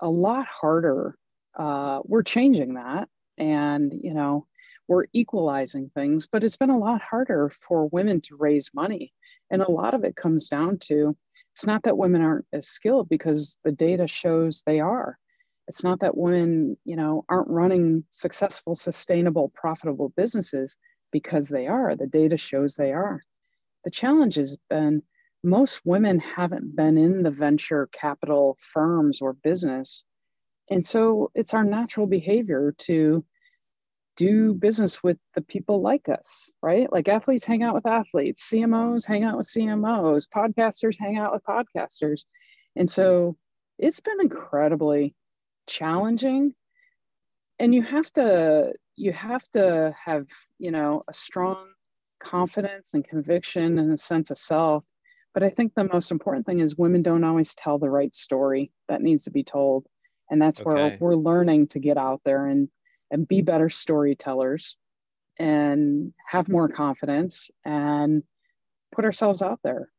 a 0.00 0.08
lot 0.08 0.46
harder 0.46 1.16
uh, 1.58 2.00
we're 2.04 2.22
changing 2.22 2.74
that 2.74 3.08
and 3.38 3.92
you 4.02 4.14
know 4.14 4.46
we're 4.88 5.06
equalizing 5.12 5.90
things, 5.94 6.26
but 6.26 6.44
it's 6.44 6.56
been 6.56 6.70
a 6.70 6.78
lot 6.78 7.00
harder 7.00 7.50
for 7.66 7.86
women 7.88 8.20
to 8.22 8.36
raise 8.36 8.70
money. 8.74 9.12
And 9.50 9.62
a 9.62 9.70
lot 9.70 9.94
of 9.94 10.04
it 10.04 10.16
comes 10.16 10.48
down 10.48 10.78
to 10.80 11.16
it's 11.52 11.66
not 11.66 11.82
that 11.84 11.98
women 11.98 12.22
aren't 12.22 12.46
as 12.52 12.68
skilled 12.68 13.08
because 13.08 13.58
the 13.64 13.72
data 13.72 14.06
shows 14.06 14.62
they 14.66 14.80
are. 14.80 15.18
It's 15.68 15.84
not 15.84 16.00
that 16.00 16.16
women, 16.16 16.76
you 16.84 16.96
know, 16.96 17.24
aren't 17.28 17.48
running 17.48 18.04
successful, 18.10 18.74
sustainable, 18.74 19.52
profitable 19.54 20.12
businesses 20.16 20.76
because 21.12 21.48
they 21.48 21.66
are. 21.68 21.94
The 21.94 22.06
data 22.06 22.36
shows 22.36 22.74
they 22.74 22.92
are. 22.92 23.22
The 23.84 23.90
challenge 23.90 24.36
has 24.36 24.56
been 24.68 25.02
most 25.44 25.80
women 25.84 26.18
haven't 26.18 26.76
been 26.76 26.96
in 26.96 27.22
the 27.22 27.30
venture 27.30 27.88
capital 27.92 28.56
firms 28.72 29.20
or 29.20 29.32
business. 29.32 30.04
And 30.70 30.84
so 30.84 31.30
it's 31.34 31.52
our 31.52 31.64
natural 31.64 32.06
behavior 32.06 32.74
to 32.78 33.24
do 34.16 34.54
business 34.54 35.02
with 35.02 35.18
the 35.34 35.42
people 35.42 35.80
like 35.80 36.08
us, 36.08 36.50
right? 36.62 36.90
Like 36.92 37.08
athletes 37.08 37.44
hang 37.44 37.62
out 37.62 37.74
with 37.74 37.86
athletes, 37.86 38.48
CMOs 38.50 39.06
hang 39.06 39.24
out 39.24 39.36
with 39.36 39.46
CMOs, 39.46 40.28
podcasters 40.28 40.98
hang 40.98 41.16
out 41.16 41.32
with 41.32 41.42
podcasters. 41.44 42.24
And 42.76 42.88
so 42.88 43.36
it's 43.78 44.00
been 44.00 44.20
incredibly 44.20 45.14
challenging. 45.66 46.54
And 47.58 47.74
you 47.74 47.82
have 47.82 48.12
to 48.12 48.72
you 48.96 49.12
have 49.12 49.48
to 49.52 49.94
have, 50.04 50.26
you 50.58 50.70
know, 50.70 51.04
a 51.08 51.12
strong 51.12 51.68
confidence 52.20 52.90
and 52.92 53.06
conviction 53.06 53.78
and 53.78 53.92
a 53.92 53.96
sense 53.96 54.30
of 54.30 54.38
self. 54.38 54.84
But 55.34 55.42
I 55.42 55.50
think 55.50 55.72
the 55.74 55.88
most 55.90 56.10
important 56.10 56.46
thing 56.46 56.60
is 56.60 56.76
women 56.76 57.02
don't 57.02 57.24
always 57.24 57.54
tell 57.54 57.78
the 57.78 57.90
right 57.90 58.14
story 58.14 58.70
that 58.88 59.02
needs 59.02 59.24
to 59.24 59.30
be 59.30 59.42
told. 59.42 59.86
And 60.30 60.40
that's 60.40 60.60
okay. 60.60 60.68
where 60.68 60.96
we're 61.00 61.14
learning 61.14 61.68
to 61.68 61.78
get 61.78 61.96
out 61.96 62.20
there 62.24 62.46
and 62.46 62.68
and 63.10 63.28
be 63.28 63.42
better 63.42 63.68
storytellers 63.68 64.76
and 65.38 66.14
have 66.26 66.48
more 66.48 66.68
confidence 66.68 67.50
and 67.64 68.22
put 68.94 69.04
ourselves 69.04 69.42
out 69.42 69.60
there. 69.62 69.90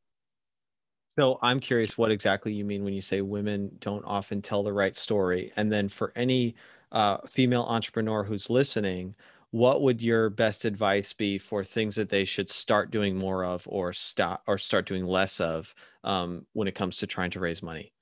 So 1.18 1.38
I'm 1.44 1.60
curious 1.60 1.96
what 1.96 2.12
exactly 2.12 2.54
you 2.54 2.66
mean 2.66 2.84
when 2.84 2.94
you 2.94 3.02
say 3.02 3.22
women 3.22 3.78
don't 3.80 4.04
often 4.04 4.42
tell 4.42 4.64
the 4.64 4.74
right 4.74 4.96
story. 4.96 5.52
And 5.56 5.72
then 5.72 5.90
for 5.90 6.12
any 6.16 6.56
uh, 6.94 7.18
female 7.28 7.64
entrepreneur 7.64 8.24
who's 8.24 8.50
listening, 8.50 9.16
what 9.52 9.82
would 9.82 10.02
your 10.02 10.30
best 10.30 10.66
advice 10.66 11.14
be 11.14 11.38
for 11.38 11.64
things 11.64 11.96
that 11.96 12.10
they 12.10 12.26
should 12.26 12.50
start 12.50 12.92
doing 12.92 13.16
more 13.16 13.44
of 13.44 13.68
or 13.68 13.94
stop 13.94 14.44
or 14.48 14.58
start 14.58 14.88
doing 14.88 15.06
less 15.06 15.40
of 15.40 15.76
um, 16.04 16.46
when 16.54 16.68
it 16.68 16.76
comes 16.76 16.98
to 16.98 17.08
trying 17.08 17.32
to 17.32 17.40
raise 17.40 17.62
money? 17.62 17.94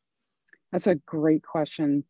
That's 0.72 0.88
a 0.88 0.96
great 0.96 1.44
question. 1.44 2.06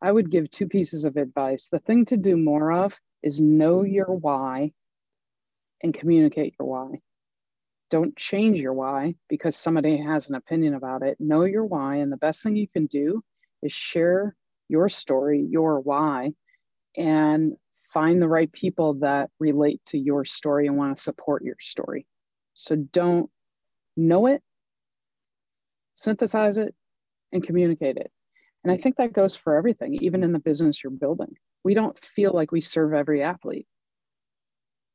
I 0.00 0.12
would 0.12 0.30
give 0.30 0.50
two 0.50 0.68
pieces 0.68 1.04
of 1.04 1.16
advice. 1.16 1.68
The 1.68 1.80
thing 1.80 2.04
to 2.06 2.16
do 2.16 2.36
more 2.36 2.70
of 2.70 2.96
is 3.22 3.40
know 3.40 3.82
your 3.82 4.06
why 4.06 4.72
and 5.82 5.92
communicate 5.92 6.54
your 6.58 6.68
why. 6.68 7.00
Don't 7.90 8.16
change 8.16 8.60
your 8.60 8.74
why 8.74 9.16
because 9.28 9.56
somebody 9.56 9.96
has 9.96 10.28
an 10.28 10.36
opinion 10.36 10.74
about 10.74 11.02
it. 11.02 11.16
Know 11.18 11.42
your 11.42 11.64
why 11.64 11.96
and 11.96 12.12
the 12.12 12.16
best 12.16 12.42
thing 12.42 12.54
you 12.54 12.68
can 12.68 12.86
do 12.86 13.24
is 13.62 13.72
share 13.72 14.36
your 14.68 14.88
story 14.88 15.46
your 15.48 15.80
why 15.80 16.32
and 16.96 17.54
find 17.92 18.20
the 18.20 18.28
right 18.28 18.52
people 18.52 18.94
that 18.94 19.30
relate 19.38 19.80
to 19.86 19.98
your 19.98 20.24
story 20.24 20.66
and 20.66 20.76
want 20.76 20.96
to 20.96 21.02
support 21.02 21.42
your 21.42 21.56
story. 21.58 22.06
So 22.54 22.76
don't 22.76 23.30
know 23.96 24.26
it, 24.26 24.42
synthesize 25.94 26.58
it, 26.58 26.74
and 27.32 27.42
communicate 27.42 27.96
it. 27.96 28.10
And 28.64 28.72
I 28.72 28.76
think 28.76 28.96
that 28.96 29.12
goes 29.12 29.36
for 29.36 29.56
everything, 29.56 29.94
even 30.02 30.22
in 30.22 30.32
the 30.32 30.38
business 30.38 30.82
you're 30.82 30.90
building. 30.90 31.34
We 31.64 31.74
don't 31.74 31.98
feel 31.98 32.32
like 32.32 32.52
we 32.52 32.60
serve 32.60 32.92
every 32.92 33.22
athlete. 33.22 33.66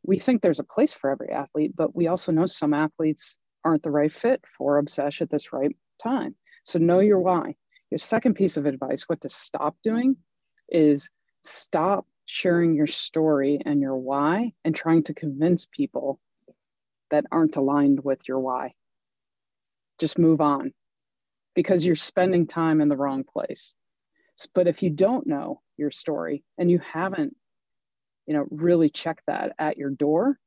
We 0.06 0.20
think 0.20 0.42
there's 0.42 0.60
a 0.60 0.65
place 0.65 0.94
for 0.94 1.10
every 1.10 1.30
athlete, 1.30 1.75
but 1.75 1.96
we 1.96 2.08
also 2.08 2.32
know 2.32 2.46
some 2.46 2.74
athletes 2.74 3.38
aren't 3.63 3.84
the 3.84 3.92
right 3.92 4.12
fit 4.12 4.44
for 4.58 4.82
Obsesh 4.82 5.22
at 5.22 5.30
this 5.30 5.53
right 5.53 5.75
time. 6.01 6.36
So 6.65 6.77
know 6.80 7.00
your 7.00 7.20
why. 7.20 7.56
Your 7.93 8.00
second 8.00 8.33
piece 8.33 8.57
of 8.57 8.65
advice, 8.65 9.03
what 9.03 9.21
to 9.21 9.29
stop 9.29 9.77
doing, 9.83 10.15
is 10.67 11.12
stop 11.43 12.07
sharing 12.25 12.73
your 12.73 12.88
story 12.88 13.62
and 13.67 13.81
your 13.81 13.95
why 13.95 14.53
and 14.65 14.73
trying 14.73 15.03
to 15.03 15.13
convince 15.13 15.67
people 15.67 16.19
that 17.12 17.25
aren't 17.31 17.55
aligned 17.55 18.03
with 18.03 18.27
your 18.27 18.39
why. 18.39 18.73
Just 20.00 20.17
move 20.17 20.41
on 20.41 20.73
because 21.53 21.85
you're 21.85 21.93
spending 21.93 22.47
time 22.47 22.81
in 22.81 22.89
the 22.89 22.97
wrong 22.97 23.23
place. 23.23 23.75
But 24.55 24.67
if 24.67 24.81
you 24.81 24.89
don't 24.89 25.27
know 25.27 25.62
your 25.77 25.91
story 25.91 26.43
and 26.57 26.71
you 26.71 26.79
haven't, 26.79 27.38
you 28.25 28.33
know, 28.33 28.45
really 28.50 28.89
checked 28.89 29.25
that 29.27 29.53
at 29.59 29.77
your 29.77 29.91
door, 29.91 30.39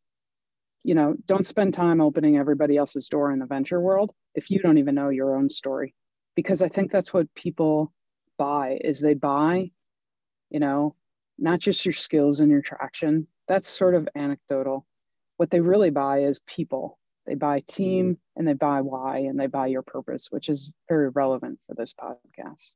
you 0.82 0.96
know, 0.96 1.14
don't 1.26 1.46
spend 1.46 1.74
time 1.74 2.00
opening 2.00 2.38
everybody 2.38 2.76
else's 2.76 3.08
door 3.08 3.30
in 3.30 3.38
the 3.38 3.46
venture 3.46 3.80
world 3.80 4.10
if 4.34 4.50
you 4.50 4.58
don't 4.58 4.78
even 4.78 4.96
know 4.96 5.10
your 5.10 5.36
own 5.36 5.48
story. 5.48 5.94
Because 6.36 6.62
I 6.62 6.68
think 6.68 6.92
that's 6.92 7.12
what 7.12 7.34
people 7.34 7.92
buy 8.38 8.78
is 8.84 9.00
they 9.00 9.14
buy, 9.14 9.70
you 10.50 10.60
know, 10.60 10.94
not 11.38 11.58
just 11.58 11.84
your 11.84 11.92
skills 11.92 12.40
and 12.40 12.50
your 12.50 12.62
traction. 12.62 13.26
That's 13.48 13.68
sort 13.68 13.94
of 13.94 14.08
anecdotal. 14.14 14.86
What 15.38 15.50
they 15.50 15.60
really 15.60 15.90
buy 15.90 16.22
is 16.22 16.38
people. 16.46 16.98
They 17.26 17.34
buy 17.34 17.60
team 17.60 18.18
and 18.36 18.46
they 18.46 18.52
buy 18.52 18.82
why 18.82 19.18
and 19.18 19.38
they 19.38 19.48
buy 19.48 19.66
your 19.66 19.82
purpose, 19.82 20.28
which 20.30 20.48
is 20.48 20.70
very 20.88 21.08
relevant 21.08 21.58
for 21.66 21.74
this 21.74 21.92
podcast. 21.92 22.74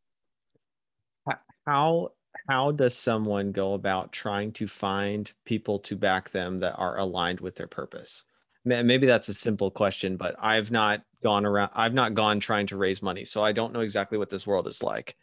How 1.67 2.11
how 2.49 2.73
does 2.73 2.97
someone 2.97 3.53
go 3.53 3.75
about 3.75 4.13
trying 4.13 4.53
to 4.53 4.67
find 4.67 5.31
people 5.45 5.79
to 5.81 5.97
back 5.97 6.31
them 6.31 6.61
that 6.61 6.75
are 6.75 6.99
aligned 6.99 7.41
with 7.41 7.57
their 7.57 7.67
purpose? 7.67 8.25
Maybe 8.65 9.07
that's 9.07 9.29
a 9.29 9.35
simple 9.35 9.71
question, 9.71 10.17
but 10.17 10.37
I've 10.39 10.71
not 10.71 11.03
gone 11.23 11.45
around 11.45 11.71
I've 11.75 11.95
not 11.95 12.15
gone 12.15 12.41
trying 12.41 12.67
to 12.69 12.77
raise 12.77 13.03
money, 13.03 13.25
so 13.25 13.43
I 13.43 13.53
don't 13.53 13.73
know 13.73 13.81
exactly 13.81 14.19
what 14.19 14.31
this 14.31 14.47
world 14.47 14.67
is 14.67 14.83
like. 14.83 15.17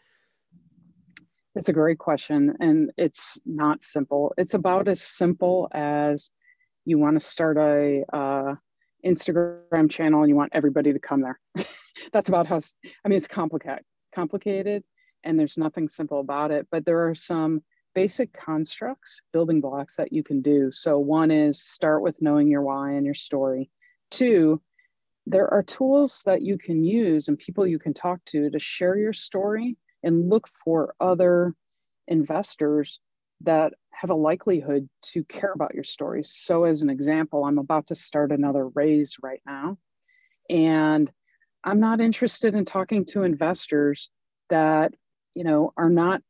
It's 1.56 1.70
a 1.70 1.74
great 1.74 1.98
question, 1.98 2.56
and 2.60 2.92
it's 2.98 3.40
not 3.46 3.84
simple. 3.84 4.34
It's 4.38 4.54
about 4.54 4.88
as 4.88 5.02
simple 5.02 5.68
as 5.74 6.30
you 6.86 7.00
want 7.00 7.20
to 7.20 7.26
start 7.26 7.58
a 7.58 8.04
uh, 8.14 8.56
Instagram 9.06 9.90
channel 9.90 10.22
and 10.22 10.30
you 10.30 10.36
want 10.36 10.52
everybody 10.54 10.94
to 10.94 11.00
come 11.00 11.22
there. 11.22 11.40
That's 12.14 12.30
about 12.30 12.48
how. 12.48 12.60
I 13.04 13.08
mean, 13.08 13.18
it's 13.18 13.28
complicated, 13.28 13.84
complicated, 14.14 14.84
and 15.24 15.40
there's 15.40 15.58
nothing 15.58 15.88
simple 15.88 16.20
about 16.20 16.52
it. 16.52 16.68
But 16.72 16.86
there 16.86 17.08
are 17.08 17.16
some 17.16 17.64
basic 17.96 18.32
constructs, 18.34 19.22
building 19.34 19.60
blocks 19.60 19.96
that 19.96 20.14
you 20.14 20.24
can 20.24 20.42
do. 20.42 20.72
So 20.72 21.00
one 21.00 21.32
is 21.32 21.60
start 21.60 22.04
with 22.04 22.22
knowing 22.22 22.48
your 22.48 22.62
why 22.62 22.92
and 22.92 23.06
your 23.06 23.16
story. 23.16 23.72
Two, 24.12 24.62
there 25.30 25.54
are 25.54 25.62
tools 25.62 26.24
that 26.26 26.42
you 26.42 26.58
can 26.58 26.84
use 26.84 27.28
and 27.28 27.38
people 27.38 27.68
you 27.68 27.78
can 27.78 27.94
talk 27.94 28.24
to 28.26 28.50
to 28.50 28.60
share 28.60 28.98
your 28.98 29.12
story 29.12 29.76
and 30.04 30.30
look 30.30 30.48
for 30.64 30.96
other 31.02 31.54
investors 32.08 33.02
that 33.42 33.74
have 33.92 34.10
a 34.10 34.16
likelihood 34.16 34.88
to 35.02 35.26
care 35.26 35.52
about 35.52 35.74
your 35.74 35.84
stories. 35.84 36.30
So, 36.30 36.64
as 36.64 36.82
an 36.82 36.90
example, 36.90 37.44
I'm 37.44 37.58
about 37.58 37.88
to 37.88 37.96
start 37.96 38.32
another 38.32 38.70
raise 38.70 39.18
right 39.22 39.42
now, 39.46 39.78
and 40.50 41.12
I'm 41.64 41.82
not 41.82 42.00
interested 42.00 42.54
in 42.54 42.64
talking 42.64 43.04
to 43.08 43.24
investors 43.24 44.10
that 44.50 44.94
you 45.36 45.44
know 45.44 45.74
are 45.76 45.90
not 45.90 46.22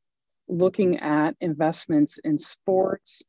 looking 0.48 0.98
at 0.98 1.36
investments 1.40 2.20
in 2.24 2.40
sports, 2.40 3.22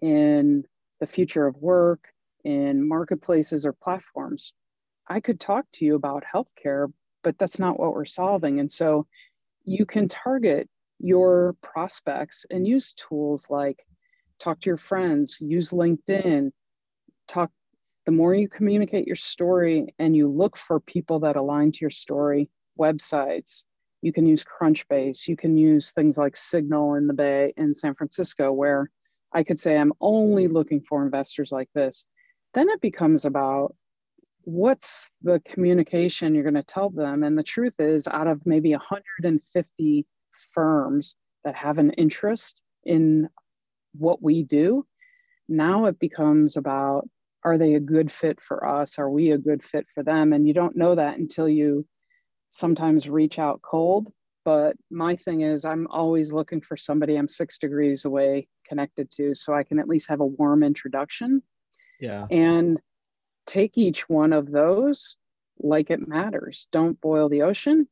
in 0.00 0.64
the 1.00 1.06
future 1.06 1.46
of 1.48 1.56
work, 1.56 2.04
in 2.44 2.86
marketplaces 2.86 3.66
or 3.66 3.72
platforms. 3.72 4.52
I 5.08 5.20
could 5.20 5.38
talk 5.38 5.66
to 5.72 5.84
you 5.84 5.94
about 5.94 6.24
healthcare, 6.24 6.92
but 7.22 7.38
that's 7.38 7.58
not 7.58 7.78
what 7.78 7.94
we're 7.94 8.04
solving. 8.04 8.60
And 8.60 8.70
so 8.70 9.06
you 9.64 9.86
can 9.86 10.08
target 10.08 10.68
your 10.98 11.54
prospects 11.62 12.46
and 12.50 12.66
use 12.66 12.94
tools 12.94 13.50
like 13.50 13.84
talk 14.38 14.60
to 14.60 14.70
your 14.70 14.76
friends, 14.76 15.38
use 15.40 15.70
LinkedIn, 15.70 16.50
talk. 17.28 17.50
The 18.06 18.12
more 18.12 18.34
you 18.34 18.48
communicate 18.48 19.06
your 19.06 19.16
story 19.16 19.92
and 19.98 20.14
you 20.14 20.28
look 20.28 20.56
for 20.56 20.78
people 20.78 21.18
that 21.20 21.34
align 21.34 21.72
to 21.72 21.78
your 21.80 21.90
story, 21.90 22.48
websites, 22.78 23.64
you 24.00 24.12
can 24.12 24.26
use 24.26 24.44
Crunchbase, 24.44 25.26
you 25.26 25.36
can 25.36 25.56
use 25.56 25.90
things 25.90 26.16
like 26.16 26.36
Signal 26.36 26.94
in 26.94 27.08
the 27.08 27.14
Bay 27.14 27.52
in 27.56 27.74
San 27.74 27.94
Francisco, 27.94 28.52
where 28.52 28.90
I 29.32 29.42
could 29.42 29.58
say, 29.58 29.76
I'm 29.76 29.92
only 30.00 30.46
looking 30.46 30.80
for 30.80 31.04
investors 31.04 31.50
like 31.50 31.68
this. 31.74 32.06
Then 32.54 32.68
it 32.68 32.80
becomes 32.80 33.24
about 33.24 33.74
what's 34.46 35.10
the 35.22 35.42
communication 35.44 36.32
you're 36.32 36.44
going 36.44 36.54
to 36.54 36.62
tell 36.62 36.88
them? 36.88 37.24
And 37.24 37.36
the 37.36 37.42
truth 37.42 37.74
is, 37.80 38.06
out 38.06 38.28
of 38.28 38.46
maybe 38.46 38.70
150 38.70 40.06
firms 40.52 41.16
that 41.44 41.56
have 41.56 41.78
an 41.78 41.90
interest 41.90 42.62
in 42.84 43.28
what 43.98 44.22
we 44.22 44.44
do, 44.44 44.86
now 45.48 45.86
it 45.86 45.98
becomes 45.98 46.56
about 46.56 47.08
are 47.42 47.58
they 47.58 47.74
a 47.74 47.80
good 47.80 48.10
fit 48.10 48.40
for 48.40 48.66
us? 48.66 48.98
Are 48.98 49.10
we 49.10 49.32
a 49.32 49.38
good 49.38 49.64
fit 49.64 49.86
for 49.92 50.02
them? 50.02 50.32
And 50.32 50.46
you 50.46 50.54
don't 50.54 50.76
know 50.76 50.94
that 50.94 51.18
until 51.18 51.48
you 51.48 51.84
sometimes 52.50 53.08
reach 53.08 53.38
out 53.40 53.62
cold. 53.62 54.10
But 54.44 54.76
my 54.92 55.16
thing 55.16 55.40
is, 55.40 55.64
I'm 55.64 55.88
always 55.88 56.32
looking 56.32 56.60
for 56.60 56.76
somebody 56.76 57.16
I'm 57.16 57.26
six 57.26 57.58
degrees 57.58 58.04
away 58.04 58.46
connected 58.66 59.10
to 59.16 59.34
so 59.34 59.52
I 59.52 59.64
can 59.64 59.80
at 59.80 59.88
least 59.88 60.08
have 60.08 60.20
a 60.20 60.26
warm 60.26 60.62
introduction. 60.62 61.42
Yeah. 62.00 62.26
And 62.30 62.80
take 63.46 63.78
each 63.78 64.08
one 64.08 64.32
of 64.32 64.50
those 64.50 65.16
like 65.58 65.90
it 65.90 66.06
matters. 66.06 66.68
Don't 66.72 67.00
boil 67.00 67.28
the 67.28 67.42
ocean. 67.42 67.88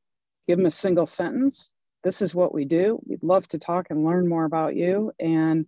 Give 0.47 0.59
them 0.59 0.67
a 0.67 0.71
single 0.71 1.07
sentence. 1.07 1.71
This 2.03 2.21
is 2.21 2.35
what 2.35 2.55
we 2.55 2.65
do. 2.65 3.01
We'd 3.07 3.23
love 3.23 3.49
to 3.49 3.59
talk 3.59 3.87
and 3.91 4.05
learn 4.05 4.29
more 4.29 4.45
about 4.45 4.77
you. 4.77 5.13
And 5.19 5.67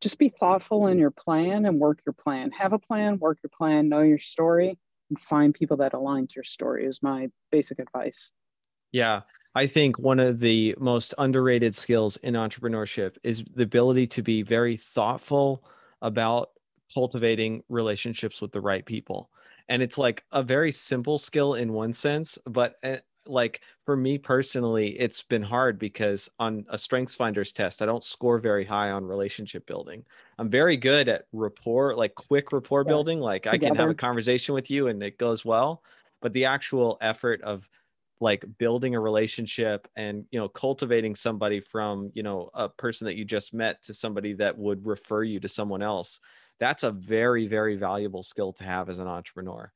just 0.00 0.18
be 0.18 0.28
thoughtful 0.28 0.88
in 0.88 0.98
your 0.98 1.10
plan 1.10 1.64
and 1.64 1.78
work 1.78 2.00
your 2.04 2.12
plan. 2.12 2.50
Have 2.50 2.72
a 2.72 2.78
plan, 2.78 3.18
work 3.18 3.38
your 3.42 3.50
plan, 3.56 3.88
know 3.88 4.02
your 4.02 4.18
story, 4.18 4.78
and 5.08 5.20
find 5.20 5.54
people 5.54 5.76
that 5.78 5.94
align 5.94 6.26
to 6.26 6.34
your 6.36 6.44
story, 6.44 6.84
is 6.86 7.02
my 7.02 7.28
basic 7.50 7.78
advice. 7.78 8.32
Yeah. 8.92 9.22
I 9.54 9.66
think 9.66 9.98
one 9.98 10.20
of 10.20 10.38
the 10.38 10.74
most 10.78 11.14
underrated 11.16 11.74
skills 11.74 12.16
in 12.18 12.34
entrepreneurship 12.34 13.16
is 13.22 13.42
the 13.54 13.62
ability 13.62 14.06
to 14.08 14.22
be 14.22 14.42
very 14.42 14.76
thoughtful 14.76 15.64
about 16.02 16.50
cultivating 16.92 17.62
relationships 17.68 18.40
with 18.40 18.52
the 18.52 18.60
right 18.60 18.84
people 18.86 19.30
and 19.68 19.82
it's 19.82 19.98
like 19.98 20.24
a 20.32 20.42
very 20.42 20.72
simple 20.72 21.18
skill 21.18 21.54
in 21.54 21.72
one 21.72 21.92
sense 21.92 22.38
but 22.46 22.76
uh, 22.84 22.96
like 23.26 23.60
for 23.84 23.96
me 23.96 24.18
personally 24.18 24.98
it's 25.00 25.22
been 25.22 25.42
hard 25.42 25.78
because 25.78 26.28
on 26.38 26.64
a 26.70 26.78
strengths 26.78 27.14
finders 27.14 27.52
test 27.52 27.82
i 27.82 27.86
don't 27.86 28.04
score 28.04 28.38
very 28.38 28.64
high 28.64 28.90
on 28.90 29.04
relationship 29.04 29.66
building 29.66 30.04
i'm 30.38 30.48
very 30.48 30.76
good 30.76 31.08
at 31.08 31.24
rapport 31.32 31.94
like 31.96 32.14
quick 32.14 32.52
rapport 32.52 32.84
yeah. 32.86 32.88
building 32.88 33.20
like 33.20 33.42
Together. 33.42 33.66
i 33.66 33.68
can 33.68 33.76
have 33.76 33.90
a 33.90 33.94
conversation 33.94 34.54
with 34.54 34.70
you 34.70 34.88
and 34.88 35.02
it 35.02 35.18
goes 35.18 35.44
well 35.44 35.82
but 36.22 36.32
the 36.32 36.44
actual 36.44 36.98
effort 37.00 37.42
of 37.42 37.68
like 38.20 38.44
building 38.58 38.94
a 38.94 39.00
relationship 39.00 39.88
and 39.96 40.24
you 40.30 40.38
know 40.38 40.48
cultivating 40.48 41.14
somebody 41.14 41.60
from 41.60 42.10
you 42.14 42.22
know 42.22 42.50
a 42.54 42.68
person 42.68 43.04
that 43.06 43.16
you 43.16 43.24
just 43.24 43.52
met 43.52 43.82
to 43.84 43.92
somebody 43.92 44.32
that 44.32 44.56
would 44.56 44.86
refer 44.86 45.22
you 45.22 45.38
to 45.38 45.48
someone 45.48 45.82
else 45.82 46.20
that's 46.60 46.82
a 46.82 46.90
very 46.90 47.46
very 47.46 47.76
valuable 47.76 48.22
skill 48.22 48.52
to 48.52 48.64
have 48.64 48.88
as 48.88 48.98
an 48.98 49.06
entrepreneur 49.06 49.70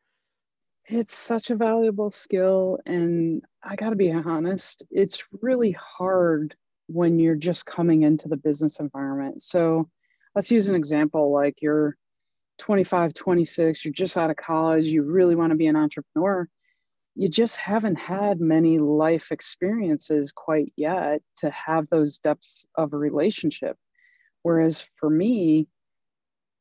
it's 0.87 1.15
such 1.15 1.51
a 1.51 1.57
valuable 1.57 2.11
skill 2.11 2.79
and 2.87 3.43
i 3.63 3.77
got 3.77 3.91
to 3.91 3.97
be 3.97 4.13
honest 4.13 4.83
it's 4.91 5.23
really 5.41 5.73
hard 5.73 6.55
when 6.87 7.19
you're 7.19 7.37
just 7.37 7.67
coming 7.67 8.03
into 8.03 8.29
the 8.29 8.37
business 8.37 8.81
environment 8.81 9.41
so 9.43 9.89
let's 10.35 10.51
use 10.51 10.69
an 10.69 10.75
example 10.75 11.33
like 11.33 11.55
you're 11.61 11.97
25, 12.61 13.15
26, 13.15 13.85
you're 13.85 13.93
just 13.93 14.17
out 14.17 14.31
of 14.31 14.37
college, 14.37 14.85
you 14.85 15.03
really 15.03 15.35
want 15.35 15.51
to 15.51 15.57
be 15.57 15.67
an 15.67 15.77
entrepreneur. 15.77 16.47
You 17.17 17.29
just 17.29 17.57
haven't 17.57 17.97
had 17.97 18.41
many 18.41 18.79
life 18.79 19.33
experiences 19.33 20.31
quite 20.31 20.73
yet 20.77 21.23
to 21.39 21.51
have 21.51 21.89
those 21.89 22.19
depths 22.19 22.65
of 22.77 22.93
a 22.93 22.99
relationship. 22.99 23.77
Whereas 24.43 24.89
for 24.97 25.11
me, 25.11 25.69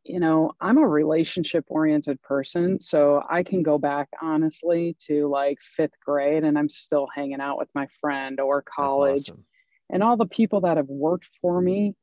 you 0.09 0.19
know, 0.19 0.53
I'm 0.59 0.79
a 0.79 0.87
relationship 0.87 1.65
oriented 1.67 2.19
person. 2.23 2.79
So 2.79 3.23
I 3.29 3.43
can 3.43 3.61
go 3.61 3.77
back 3.77 4.09
honestly 4.19 4.97
to 5.05 5.27
like 5.27 5.59
fifth 5.61 5.93
grade 6.03 6.43
and 6.43 6.57
I'm 6.57 6.67
still 6.67 7.07
hanging 7.13 7.39
out 7.39 7.59
with 7.59 7.69
my 7.75 7.87
friend 8.01 8.39
or 8.39 8.63
college. 8.63 9.29
Awesome. 9.29 9.45
And 9.91 10.01
all 10.01 10.17
the 10.17 10.25
people 10.25 10.61
that 10.61 10.77
have 10.77 10.87
worked 10.87 11.29
for 11.39 11.61
me, 11.61 11.93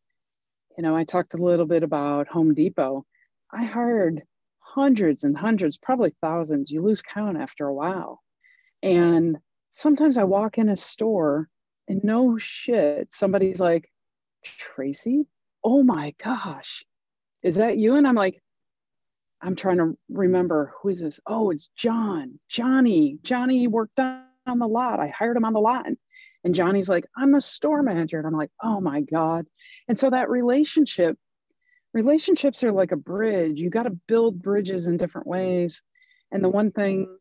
you 0.78 0.82
know, 0.84 0.94
I 0.94 1.02
talked 1.02 1.34
a 1.34 1.42
little 1.42 1.66
bit 1.66 1.82
about 1.82 2.28
Home 2.28 2.54
Depot. 2.54 3.04
I 3.52 3.64
hired 3.64 4.22
hundreds 4.60 5.24
and 5.24 5.36
hundreds, 5.36 5.76
probably 5.76 6.14
thousands. 6.20 6.70
You 6.70 6.82
lose 6.82 7.02
count 7.02 7.36
after 7.36 7.66
a 7.66 7.74
while. 7.74 8.22
And 8.84 9.36
sometimes 9.72 10.16
I 10.16 10.24
walk 10.24 10.58
in 10.58 10.68
a 10.68 10.76
store 10.76 11.48
and 11.88 12.04
no 12.04 12.38
shit, 12.38 13.12
somebody's 13.12 13.58
like, 13.60 13.90
Tracy, 14.44 15.26
oh 15.64 15.82
my 15.82 16.14
gosh, 16.22 16.84
is 17.46 17.56
that 17.56 17.78
you? 17.78 17.94
And 17.94 18.08
I'm 18.08 18.16
like, 18.16 18.42
I'm 19.40 19.54
trying 19.54 19.76
to 19.76 19.96
remember 20.08 20.74
who 20.82 20.88
is 20.88 21.00
this? 21.00 21.20
Oh, 21.28 21.50
it's 21.50 21.68
John, 21.76 22.40
Johnny. 22.48 23.18
Johnny 23.22 23.68
worked 23.68 24.00
on, 24.00 24.24
the 24.58 24.66
lot. 24.66 25.00
I 25.00 25.08
hired 25.08 25.36
him 25.36 25.44
on 25.44 25.52
the 25.52 25.60
lot. 25.60 25.86
And, 25.86 25.96
and 26.42 26.54
Johnny's 26.54 26.88
like, 26.88 27.04
I'm 27.16 27.34
a 27.34 27.40
store 27.40 27.82
manager. 27.82 28.18
And 28.18 28.26
I'm 28.26 28.36
like, 28.36 28.50
oh 28.62 28.80
my 28.80 29.00
God. 29.00 29.46
And 29.88 29.96
so 29.96 30.10
that 30.10 30.28
relationship, 30.28 31.16
relationships 31.94 32.64
are 32.64 32.72
like 32.72 32.90
a 32.90 32.96
bridge. 32.96 33.60
You 33.60 33.70
got 33.70 33.84
to 33.84 33.98
build 34.08 34.42
bridges 34.42 34.88
in 34.88 34.96
different 34.96 35.26
ways. 35.28 35.82
And 36.32 36.42
the 36.42 36.48
one 36.48 36.72
thing 36.72 37.16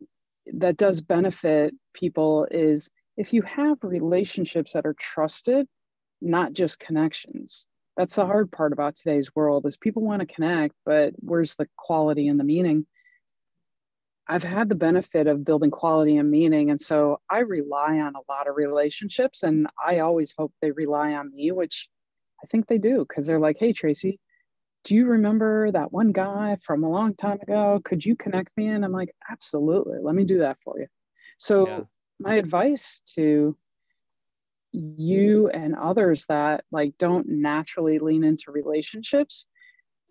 that 0.54 0.78
does 0.78 1.02
benefit 1.02 1.74
people 1.94 2.48
is 2.50 2.90
if 3.18 3.32
you 3.32 3.44
have 3.44 3.78
relationships 3.84 4.74
that 4.74 4.86
are 4.88 4.96
trusted, 5.00 5.68
not 6.22 6.54
just 6.54 6.80
connections 6.80 7.68
that's 7.98 8.16
the 8.16 8.26
hard 8.26 8.52
part 8.52 8.74
about 8.74 8.96
today's 8.96 9.34
world 9.36 9.66
is 9.66 9.78
people 9.78 10.04
want 10.04 10.22
to 10.22 10.34
connect 10.34 10.76
but 10.86 11.14
where's 11.20 11.56
the 11.56 11.68
quality 11.78 12.28
and 12.28 12.40
the 12.40 12.44
meaning? 12.44 12.86
I've 14.28 14.44
had 14.44 14.70
the 14.70 14.76
benefit 14.76 15.28
of 15.28 15.46
building 15.46 15.70
quality 15.70 16.18
and 16.18 16.32
meaning 16.32 16.72
and 16.72 16.82
so 16.82 17.20
i 17.30 17.40
rely 17.40 18.00
on 18.00 18.16
a 18.16 18.32
lot 18.32 18.48
of 18.48 18.56
relationships 18.56 19.44
and 19.44 19.68
i 19.86 20.00
always 20.00 20.34
hope 20.36 20.52
they 20.62 20.72
rely 20.72 21.14
on 21.14 21.34
me 21.34 21.52
which 21.52 21.90
i 22.44 22.48
think 22.48 22.66
they 22.66 22.80
do 22.80 23.06
because 23.08 23.28
they're 23.28 23.40
like 23.40 23.58
hey 23.60 23.72
tracy 23.72 24.20
do 24.86 24.96
you 24.96 25.08
remember 25.08 25.72
that 25.72 25.92
one 25.92 26.12
guy 26.12 26.58
from 26.62 26.84
a 26.84 26.90
long 26.90 27.16
time 27.16 27.40
ago? 27.42 27.82
Could 27.84 28.06
you 28.06 28.16
connect 28.16 28.56
me? 28.56 28.68
And 28.68 28.86
i'm 28.86 28.92
like 28.92 29.14
absolutely 29.30 29.98
let 30.02 30.16
me 30.16 30.24
do 30.24 30.40
that 30.40 30.58
for 30.64 30.80
you. 30.80 30.88
So 31.38 31.68
yeah. 31.68 31.80
my 32.20 32.36
advice 32.36 33.02
to 33.16 33.58
you 34.76 35.50
and 35.50 35.76
others 35.76 36.26
that 36.28 36.64
like 36.72 36.98
don't 36.98 37.28
naturally 37.28 38.00
lean 38.00 38.24
into 38.24 38.52
relationships. 38.52 39.48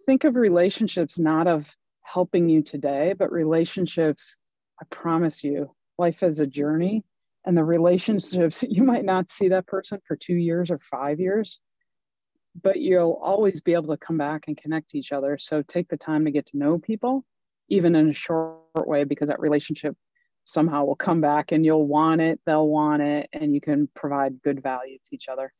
Think 0.06 0.24
of 0.24 0.36
relationships 0.36 1.18
not 1.18 1.46
of 1.46 1.74
helping 2.02 2.48
you 2.48 2.62
today 2.62 3.14
but 3.18 3.32
relationships 3.32 4.36
i 4.80 4.84
promise 4.90 5.42
you 5.42 5.70
life 5.96 6.22
is 6.22 6.40
a 6.40 6.46
journey. 6.46 7.04
And 7.46 7.56
the 7.56 7.64
relationships 7.64 8.62
you 8.68 8.82
might 8.82 9.04
not 9.04 9.30
see 9.30 9.48
that 9.48 9.66
person 9.66 10.00
for 10.06 10.16
2 10.16 10.34
years 10.34 10.70
or 10.70 10.78
5 10.78 11.20
years 11.20 11.60
but 12.62 12.78
you'll 12.80 13.20
always 13.22 13.60
be 13.60 13.74
able 13.74 13.88
to 13.88 13.96
come 13.96 14.16
back 14.16 14.44
and 14.46 14.56
connect 14.56 14.90
to 14.90 14.98
each 14.98 15.10
other. 15.10 15.36
So 15.38 15.62
take 15.62 15.88
the 15.88 15.96
time 15.96 16.24
to 16.24 16.30
get 16.30 16.46
to 16.46 16.56
know 16.56 16.78
people 16.78 17.24
even 17.68 17.94
in 17.96 18.10
a 18.10 18.14
short 18.14 18.60
way 18.76 19.04
because 19.04 19.28
that 19.28 19.40
relationship 19.40 19.96
somehow 20.44 20.84
will 20.84 20.96
come 20.96 21.20
back 21.20 21.52
and 21.52 21.64
you'll 21.64 21.86
want 21.86 22.20
it, 22.20 22.40
they'll 22.46 22.68
want 22.68 23.02
it, 23.02 23.28
and 23.32 23.54
you 23.54 23.60
can 23.60 23.88
provide 23.94 24.40
good 24.42 24.62
value 24.62 24.98
to 25.04 25.14
each 25.14 25.28
other. 25.28 25.52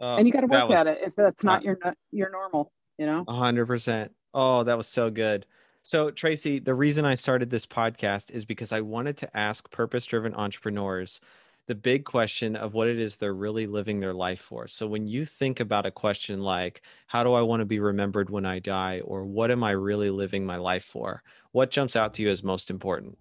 Uh, 0.00 0.16
and 0.16 0.26
you 0.26 0.32
got 0.32 0.42
to 0.42 0.46
work 0.46 0.68
was, 0.68 0.78
at 0.78 0.86
it 0.86 0.98
if 1.02 1.16
that's 1.16 1.42
not 1.42 1.62
your 1.62 1.78
your 2.12 2.30
normal, 2.30 2.70
you 2.98 3.06
know. 3.06 3.24
A 3.26 3.34
hundred 3.34 3.66
percent. 3.66 4.12
Oh, 4.32 4.62
that 4.64 4.76
was 4.76 4.86
so 4.86 5.10
good. 5.10 5.46
So 5.82 6.10
Tracy, 6.10 6.58
the 6.58 6.74
reason 6.74 7.04
I 7.04 7.14
started 7.14 7.48
this 7.50 7.66
podcast 7.66 8.30
is 8.30 8.44
because 8.44 8.72
I 8.72 8.82
wanted 8.82 9.16
to 9.18 9.36
ask 9.36 9.70
purpose-driven 9.70 10.34
entrepreneurs 10.34 11.20
the 11.66 11.74
big 11.74 12.04
question 12.04 12.56
of 12.56 12.74
what 12.74 12.88
it 12.88 12.98
is 12.98 13.16
they're 13.16 13.34
really 13.34 13.66
living 13.66 14.00
their 14.00 14.14
life 14.14 14.40
for. 14.40 14.68
So 14.68 14.86
when 14.86 15.06
you 15.06 15.24
think 15.24 15.60
about 15.60 15.86
a 15.86 15.90
question 15.90 16.42
like, 16.42 16.82
how 17.06 17.24
do 17.24 17.32
I 17.34 17.42
want 17.42 17.60
to 17.60 17.66
be 17.66 17.78
remembered 17.78 18.30
when 18.30 18.46
I 18.46 18.58
die? 18.58 19.00
Or 19.04 19.24
what 19.24 19.50
am 19.50 19.62
I 19.62 19.72
really 19.72 20.10
living 20.10 20.46
my 20.46 20.56
life 20.56 20.84
for? 20.84 21.22
What 21.52 21.70
jumps 21.70 21.96
out 21.96 22.14
to 22.14 22.22
you 22.22 22.30
as 22.30 22.42
most 22.42 22.70
important? 22.70 23.18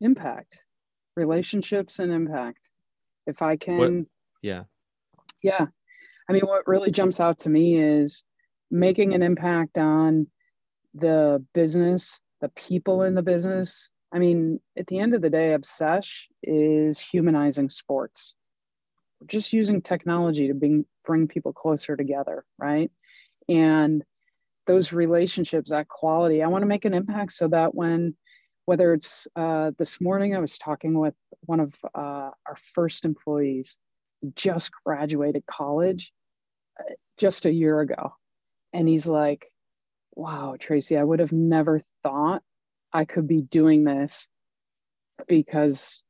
Impact 0.00 0.62
relationships 1.16 1.98
and 1.98 2.12
impact. 2.12 2.70
If 3.26 3.42
i 3.42 3.56
can 3.56 3.78
what? 3.78 4.06
yeah. 4.42 4.64
Yeah. 5.42 5.66
I 6.28 6.32
mean 6.32 6.42
what 6.42 6.66
really 6.66 6.90
jumps 6.90 7.20
out 7.20 7.38
to 7.40 7.48
me 7.48 7.80
is 7.80 8.24
making 8.70 9.14
an 9.14 9.22
impact 9.22 9.78
on 9.78 10.26
the 10.94 11.44
business 11.54 12.20
the 12.40 12.48
people 12.50 13.02
in 13.02 13.14
the 13.14 13.22
business. 13.22 13.90
I 14.12 14.18
mean 14.18 14.60
at 14.76 14.86
the 14.86 14.98
end 14.98 15.14
of 15.14 15.22
the 15.22 15.30
day 15.30 15.54
obsesh 15.56 16.24
is 16.42 16.98
humanizing 16.98 17.68
sports. 17.68 18.34
We're 19.20 19.26
just 19.26 19.52
using 19.52 19.82
technology 19.82 20.48
to 20.48 20.54
bring 20.54 20.86
bring 21.04 21.28
people 21.28 21.52
closer 21.52 21.96
together 21.96 22.44
right? 22.58 22.90
And 23.48 24.02
those 24.66 24.92
relationships 24.92 25.70
that 25.70 25.88
quality 25.88 26.42
i 26.42 26.46
want 26.46 26.62
to 26.62 26.66
make 26.66 26.84
an 26.84 26.94
impact 26.94 27.32
so 27.32 27.48
that 27.48 27.74
when 27.74 28.14
whether 28.64 28.92
it's 28.92 29.26
uh, 29.36 29.72
this 29.78 30.00
morning, 30.00 30.34
I 30.34 30.40
was 30.40 30.58
talking 30.58 30.98
with 30.98 31.14
one 31.42 31.60
of 31.60 31.74
uh, 31.94 32.30
our 32.46 32.56
first 32.74 33.04
employees, 33.04 33.76
just 34.34 34.70
graduated 34.84 35.44
college 35.46 36.12
uh, 36.78 36.92
just 37.18 37.46
a 37.46 37.52
year 37.52 37.80
ago. 37.80 38.14
And 38.72 38.88
he's 38.88 39.06
like, 39.06 39.50
wow, 40.14 40.56
Tracy, 40.58 40.96
I 40.96 41.04
would 41.04 41.20
have 41.20 41.32
never 41.32 41.80
thought 42.02 42.42
I 42.92 43.04
could 43.04 43.26
be 43.26 43.42
doing 43.42 43.84
this 43.84 44.28
because 45.26 46.02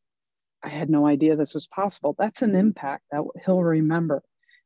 I 0.63 0.69
had 0.69 0.91
no 0.91 1.07
idea 1.07 1.37
this 1.37 1.55
was 1.55 1.67
possible. 1.67 2.15
That's 2.19 2.43
an 2.43 2.55
impact 2.55 3.05
that 3.11 3.23
he'll 3.45 3.63
remember. 3.63 4.23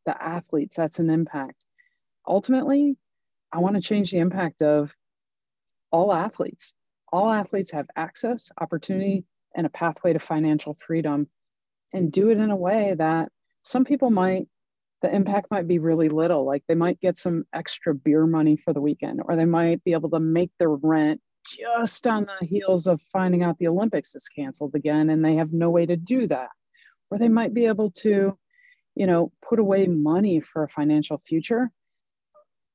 The 0.07 0.21
athletes, 0.21 0.77
that's 0.77 0.99
an 0.99 1.11
impact. 1.11 1.65
Ultimately, 2.27 2.97
I 3.53 3.59
want 3.59 3.77
to 3.77 3.83
change 3.83 4.11
the 4.11 4.19
impact 4.19 4.63
of 4.63 4.95
all 5.91 6.13
athletes 6.13 6.75
all 7.15 7.33
athletes 7.33 7.71
have 7.71 7.87
access, 7.95 8.51
opportunity, 8.61 9.19
mm-hmm. 9.19 9.59
and 9.59 9.67
a 9.67 9.71
pathway 9.71 10.13
to 10.13 10.19
financial 10.19 10.77
freedom 10.85 11.29
and 11.93 12.11
do 12.11 12.31
it 12.31 12.39
in 12.39 12.51
a 12.51 12.57
way 12.57 12.95
that 12.99 13.29
some 13.63 13.85
people 13.85 14.11
might 14.11 14.49
the 15.01 15.15
impact 15.15 15.51
might 15.51 15.69
be 15.69 15.79
really 15.79 16.09
little. 16.09 16.47
Like 16.47 16.65
they 16.67 16.75
might 16.75 16.99
get 16.99 17.19
some 17.19 17.45
extra 17.53 17.95
beer 17.95 18.27
money 18.27 18.57
for 18.57 18.73
the 18.73 18.81
weekend 18.81 19.21
or 19.23 19.37
they 19.37 19.45
might 19.45 19.85
be 19.85 19.93
able 19.93 20.09
to 20.11 20.19
make 20.19 20.51
their 20.59 20.71
rent 20.71 21.21
just 21.47 22.07
on 22.07 22.27
the 22.41 22.47
heels 22.47 22.87
of 22.87 23.03
finding 23.13 23.43
out 23.43 23.59
the 23.59 23.69
olympics 23.69 24.15
is 24.15 24.27
canceled 24.29 24.75
again 24.75 25.11
and 25.11 25.23
they 25.23 25.35
have 25.35 25.53
no 25.53 25.69
way 25.69 25.85
to 25.85 25.97
do 25.97 26.27
that. 26.29 26.49
Or 27.11 27.19
they 27.19 27.29
might 27.29 27.53
be 27.55 27.67
able 27.67 27.91
to 27.99 28.37
you 28.97 29.07
know 29.07 29.31
put 29.47 29.59
away 29.61 29.87
money 29.87 30.41
for 30.41 30.65
a 30.65 30.69
financial 30.69 31.21
future. 31.27 31.71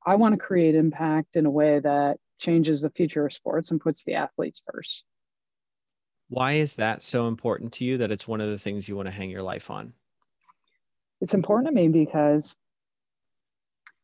I 0.06 0.14
want 0.14 0.32
to 0.32 0.38
create 0.38 0.76
impact 0.76 1.36
in 1.36 1.44
a 1.46 1.50
way 1.50 1.80
that 1.80 2.16
changes 2.40 2.80
the 2.80 2.90
future 2.90 3.26
of 3.26 3.32
sports 3.32 3.70
and 3.70 3.80
puts 3.80 4.02
the 4.02 4.14
athletes 4.14 4.62
first. 4.72 5.04
Why 6.28 6.54
is 6.54 6.76
that 6.76 7.02
so 7.02 7.28
important 7.28 7.72
to 7.74 7.84
you 7.84 7.98
that 7.98 8.10
it's 8.10 8.26
one 8.26 8.40
of 8.40 8.50
the 8.50 8.58
things 8.58 8.88
you 8.88 8.96
want 8.96 9.06
to 9.06 9.12
hang 9.12 9.30
your 9.30 9.42
life 9.42 9.70
on? 9.70 9.92
It's 11.20 11.34
important 11.34 11.68
to 11.68 11.74
me 11.74 11.88
because 11.88 12.56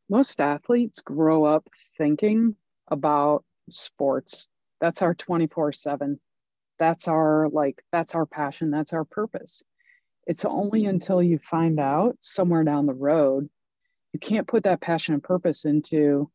most 0.09 0.40
athletes 0.40 1.01
grow 1.01 1.44
up 1.44 1.68
thinking 1.96 2.57
about 2.88 3.44
sports. 3.70 4.49
That's 4.81 5.03
our 5.03 5.14
24 5.14 5.72
7. 5.72 6.20
That's 6.79 7.09
our 7.09 7.49
like, 7.49 7.83
that's 7.90 8.14
our 8.14 8.27
passion. 8.27 8.70
That's 8.70 8.92
our 8.92 9.05
purpose. 9.05 9.62
It's 10.27 10.44
only 10.44 10.87
until 10.87 11.22
you 11.22 11.38
find 11.38 11.81
out 11.81 12.16
somewhere 12.20 12.64
down 12.64 12.87
the 12.87 12.92
road, 12.94 13.49
you 14.12 14.18
can't 14.18 14.49
put 14.49 14.64
that 14.64 14.81
passion 14.81 15.14
and 15.14 15.22
purpose 15.22 15.64
into 15.64 16.31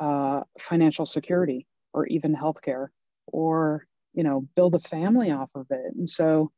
uh, 0.00 0.42
financial 0.58 1.06
security 1.06 1.66
or 1.92 2.06
even 2.06 2.34
healthcare 2.34 2.88
or 3.26 3.86
you 4.14 4.22
know 4.22 4.46
build 4.54 4.74
a 4.74 4.80
family 4.80 5.30
off 5.30 5.50
of 5.54 5.66
it. 5.70 5.94
And 5.96 6.08
so 6.08 6.50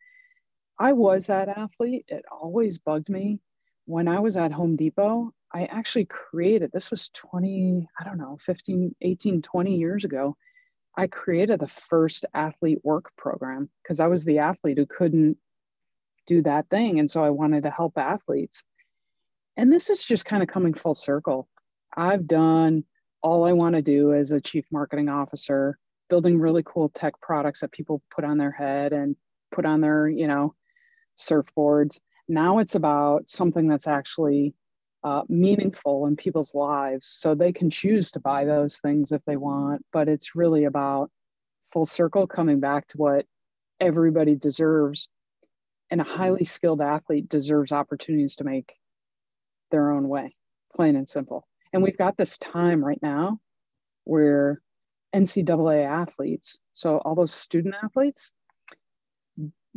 i 0.79 0.93
was 0.93 1.27
that 1.27 1.49
athlete. 1.49 2.05
It 2.09 2.25
always 2.31 2.79
bugged 2.79 3.09
me. 3.09 3.41
When 3.87 4.09
i 4.09 4.21
was 4.21 4.37
at 4.37 4.53
home 4.53 4.77
depot 4.77 5.33
i 5.53 5.65
actually 5.65 6.05
created 6.05 6.71
this 6.71 6.91
was 6.93 7.09
20 7.09 7.89
i 7.99 8.05
don't 8.05 8.19
know 8.19 8.39
15 8.41 8.95
18 9.01 9.43
20 9.43 9.77
years 9.77 10.05
ago 10.05 10.37
i 10.97 11.09
created 11.09 11.59
the 11.59 11.67
first 11.67 12.25
athlete 12.35 12.79
work 12.85 13.11
program 13.17 13.69
because 13.83 13.99
i 13.99 14.07
was 14.07 14.25
the 14.25 14.39
athlete 14.39 14.79
who 14.79 14.87
couldn't 14.87 15.37
do 16.31 16.43
that 16.43 16.69
thing. 16.69 17.01
And 17.01 17.11
so 17.11 17.25
i 17.25 17.31
wanted 17.31 17.65
to 17.65 17.71
help 17.71 17.99
athletes. 17.99 18.65
And 19.57 19.73
this 19.73 19.91
is 19.91 20.05
just 20.05 20.25
kind 20.25 20.43
of 20.43 20.49
coming 20.49 20.75
full 20.75 20.95
circle. 20.95 21.49
I've 21.97 22.27
done 22.27 22.85
all 23.23 23.45
I 23.45 23.53
want 23.53 23.75
to 23.75 23.83
do 23.83 24.15
as 24.15 24.33
a 24.33 24.41
chief 24.41 24.65
marketing 24.71 25.09
officer, 25.09 25.79
building 26.09 26.39
really 26.39 26.63
cool 26.65 26.89
tech 26.89 27.21
products 27.21 27.61
that 27.61 27.73
people 27.73 28.03
put 28.15 28.25
on 28.25 28.39
their 28.39 28.51
head 28.51 28.93
and 28.93 29.17
put 29.53 29.67
on 29.67 29.81
their, 29.81 30.09
you 30.09 30.27
know, 30.27 30.55
surfboards. 31.19 32.01
Now 32.29 32.59
it's 32.59 32.75
about 32.75 33.29
something 33.29 33.69
that's 33.69 33.87
actually 33.87 34.55
uh, 35.03 35.23
meaningful 35.29 36.07
in 36.07 36.17
people's 36.17 36.55
lives 36.55 37.07
so 37.07 37.35
they 37.35 37.53
can 37.53 37.71
choose 37.71 38.11
to 38.13 38.21
buy 38.21 38.45
those 38.45 38.79
things 38.79 39.13
if 39.13 39.23
they 39.25 39.37
want. 39.37 39.85
But 39.93 40.09
it's 40.09 40.35
really 40.35 40.65
about 40.65 41.11
full 41.73 41.87
circle 41.87 42.27
coming 42.27 42.61
back 42.61 42.87
to 42.89 42.99
what 42.99 43.27
everybody 43.81 44.35
deserves. 44.35 45.09
And 45.91 46.01
a 46.01 46.05
highly 46.05 46.45
skilled 46.45 46.81
athlete 46.81 47.29
deserves 47.29 47.73
opportunities 47.73 48.37
to 48.37 48.45
make 48.45 48.75
their 49.73 49.91
own 49.91 50.09
way, 50.09 50.37
plain 50.75 50.95
and 50.95 51.09
simple. 51.09 51.47
And 51.73 51.83
we've 51.83 51.99
got 51.99 52.17
this 52.17 52.39
time 52.39 52.85
right 52.85 53.01
now 53.03 53.39
where 54.05 54.61
NCAA 55.15 55.87
athletes, 55.87 56.59
so 56.73 56.99
all 56.99 57.15
those 57.15 57.35
student 57.35 57.75
athletes, 57.83 58.33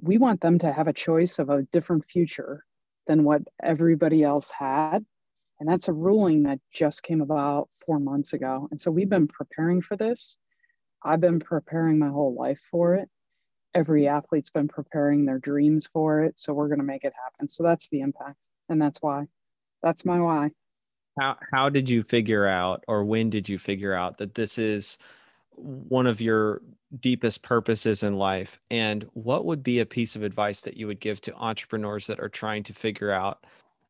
we 0.02 0.18
want 0.18 0.42
them 0.42 0.60
to 0.60 0.72
have 0.72 0.88
a 0.88 0.94
choice 0.94 1.40
of 1.40 1.50
a 1.50 1.64
different 1.72 2.06
future 2.06 2.66
than 3.08 3.24
what 3.24 3.42
everybody 3.62 4.24
else 4.24 4.52
had. 4.52 5.06
And 5.60 5.70
that's 5.70 5.88
a 5.88 5.94
ruling 5.94 6.44
that 6.44 6.60
just 6.74 7.04
came 7.04 7.22
about 7.22 7.70
four 7.86 8.00
months 8.00 8.34
ago. 8.34 8.68
And 8.72 8.80
so 8.80 8.92
we've 8.92 9.10
been 9.10 9.28
preparing 9.28 9.82
for 9.82 9.96
this. 9.96 10.38
I've 11.04 11.22
been 11.22 11.40
preparing 11.40 12.00
my 12.00 12.10
whole 12.10 12.34
life 12.34 12.62
for 12.72 12.96
it. 12.96 13.10
Every 13.76 14.08
athlete's 14.08 14.50
been 14.50 14.68
preparing 14.68 15.26
their 15.26 15.40
dreams 15.40 15.88
for 15.88 16.24
it. 16.24 16.40
So 16.40 16.54
we're 16.54 16.68
going 16.68 16.80
to 16.80 16.86
make 16.86 17.04
it 17.04 17.14
happen. 17.24 17.48
So 17.48 17.64
that's 17.64 17.88
the 17.90 18.02
impact. 18.02 18.38
And 18.70 18.82
that's 18.82 19.02
why. 19.02 19.26
That's 19.82 20.06
my 20.06 20.20
why. 20.20 20.52
How, 21.20 21.38
how 21.52 21.70
did 21.70 21.90
you 21.90 22.04
figure 22.04 22.48
out, 22.48 22.84
or 22.88 23.04
when 23.06 23.30
did 23.30 23.48
you 23.48 23.60
figure 23.60 23.94
out 23.94 24.18
that 24.18 24.36
this 24.36 24.58
is 24.58 24.98
one 25.52 26.08
of 26.08 26.20
your 26.20 26.62
deepest 27.00 27.44
purposes 27.44 28.04
in 28.04 28.18
life? 28.18 28.60
And 28.72 29.08
what 29.14 29.46
would 29.46 29.64
be 29.64 29.80
a 29.80 29.86
piece 29.86 30.16
of 30.16 30.24
advice 30.24 30.62
that 30.62 30.78
you 30.78 30.88
would 30.88 31.00
give 31.00 31.22
to 31.22 31.36
entrepreneurs 31.36 32.08
that 32.08 32.20
are 32.20 32.30
trying 32.30 32.64
to 32.64 32.74
figure 32.74 33.12
out 33.12 33.46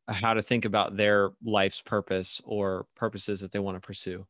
how 0.08 0.34
to 0.34 0.42
think 0.42 0.66
about 0.66 0.96
their 0.96 1.30
life's 1.42 1.80
purpose 1.80 2.42
or 2.44 2.86
purposes 2.94 3.40
that 3.40 3.52
they 3.52 3.58
want 3.58 3.76
to 3.76 3.86
pursue? 3.86 4.26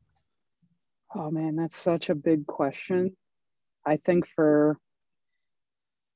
Oh 1.17 1.31
man, 1.31 1.57
that's 1.57 1.77
such 1.77 2.11
a 2.11 2.15
big 2.15 2.47
question. 2.47 3.17
I 3.87 3.97
think 3.97 4.29
for 4.35 4.79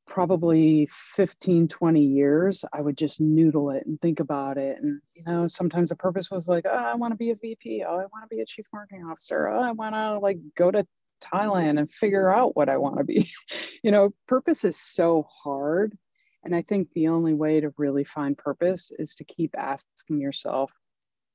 probably 0.08 0.88
15 0.90 1.68
20 1.68 2.00
years 2.02 2.64
i 2.72 2.80
would 2.80 2.96
just 2.96 3.20
noodle 3.20 3.70
it 3.70 3.84
and 3.86 4.00
think 4.00 4.20
about 4.20 4.56
it 4.56 4.78
and 4.82 5.00
you 5.14 5.22
know 5.24 5.46
sometimes 5.46 5.90
the 5.90 5.96
purpose 5.96 6.30
was 6.30 6.48
like 6.48 6.64
oh, 6.66 6.74
i 6.74 6.94
want 6.94 7.12
to 7.12 7.16
be 7.16 7.30
a 7.30 7.36
vp 7.36 7.84
oh 7.86 7.96
i 7.96 8.06
want 8.12 8.22
to 8.22 8.34
be 8.34 8.40
a 8.40 8.46
chief 8.46 8.66
marketing 8.72 9.04
officer 9.04 9.48
oh, 9.48 9.60
i 9.60 9.70
want 9.70 9.94
to 9.94 10.18
like 10.18 10.38
go 10.56 10.70
to 10.70 10.86
thailand 11.22 11.78
and 11.78 11.92
figure 11.92 12.32
out 12.32 12.56
what 12.56 12.68
i 12.68 12.76
want 12.76 12.96
to 12.96 13.04
be 13.04 13.30
you 13.82 13.90
know 13.90 14.10
purpose 14.26 14.64
is 14.64 14.80
so 14.80 15.26
hard 15.42 15.96
and 16.44 16.54
I 16.54 16.62
think 16.62 16.88
the 16.92 17.08
only 17.08 17.34
way 17.34 17.60
to 17.60 17.74
really 17.76 18.04
find 18.04 18.36
purpose 18.36 18.92
is 18.98 19.14
to 19.16 19.24
keep 19.24 19.54
asking 19.58 20.20
yourself, 20.20 20.72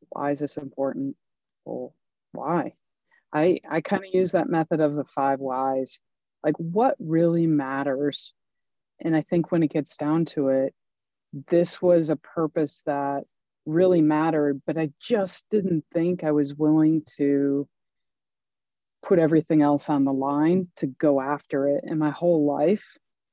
why 0.09 0.31
is 0.31 0.39
this 0.39 0.57
important? 0.57 1.15
Well, 1.65 1.93
why? 2.31 2.73
I, 3.31 3.59
I 3.69 3.81
kind 3.81 4.03
of 4.03 4.13
use 4.13 4.31
that 4.31 4.49
method 4.49 4.79
of 4.79 4.95
the 4.95 5.03
five 5.03 5.39
whys. 5.39 5.99
Like, 6.43 6.55
what 6.57 6.95
really 6.99 7.47
matters? 7.47 8.33
And 9.03 9.15
I 9.15 9.21
think 9.21 9.51
when 9.51 9.63
it 9.63 9.71
gets 9.71 9.97
down 9.97 10.25
to 10.25 10.49
it, 10.49 10.73
this 11.49 11.81
was 11.81 12.09
a 12.09 12.15
purpose 12.15 12.81
that 12.85 13.23
really 13.65 14.01
mattered, 14.01 14.61
but 14.65 14.77
I 14.77 14.91
just 15.01 15.45
didn't 15.49 15.85
think 15.93 16.23
I 16.23 16.31
was 16.31 16.55
willing 16.55 17.03
to 17.17 17.67
put 19.03 19.19
everything 19.19 19.61
else 19.61 19.89
on 19.89 20.05
the 20.05 20.13
line 20.13 20.67
to 20.77 20.87
go 20.87 21.19
after 21.19 21.67
it. 21.67 21.83
And 21.85 21.99
my 21.99 22.11
whole 22.11 22.45
life, 22.45 22.85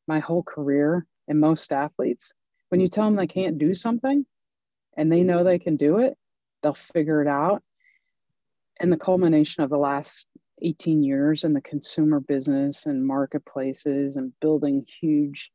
my 0.08 0.18
whole 0.18 0.42
career, 0.42 1.06
and 1.28 1.38
most 1.38 1.72
athletes, 1.72 2.32
when 2.70 2.80
you 2.80 2.88
tell 2.88 3.04
them 3.04 3.16
they 3.16 3.26
can't 3.26 3.58
do 3.58 3.72
something 3.74 4.26
and 4.96 5.10
they 5.10 5.22
know 5.22 5.44
they 5.44 5.58
can 5.58 5.76
do 5.76 5.98
it, 5.98 6.16
they'll 6.62 6.74
figure 6.74 7.22
it 7.22 7.28
out. 7.28 7.62
And 8.80 8.92
the 8.92 8.96
culmination 8.96 9.62
of 9.62 9.70
the 9.70 9.78
last 9.78 10.28
18 10.62 11.02
years 11.02 11.44
in 11.44 11.52
the 11.52 11.60
consumer 11.60 12.20
business 12.20 12.86
and 12.86 13.06
marketplaces 13.06 14.16
and 14.16 14.32
building 14.40 14.84
huge, 15.00 15.50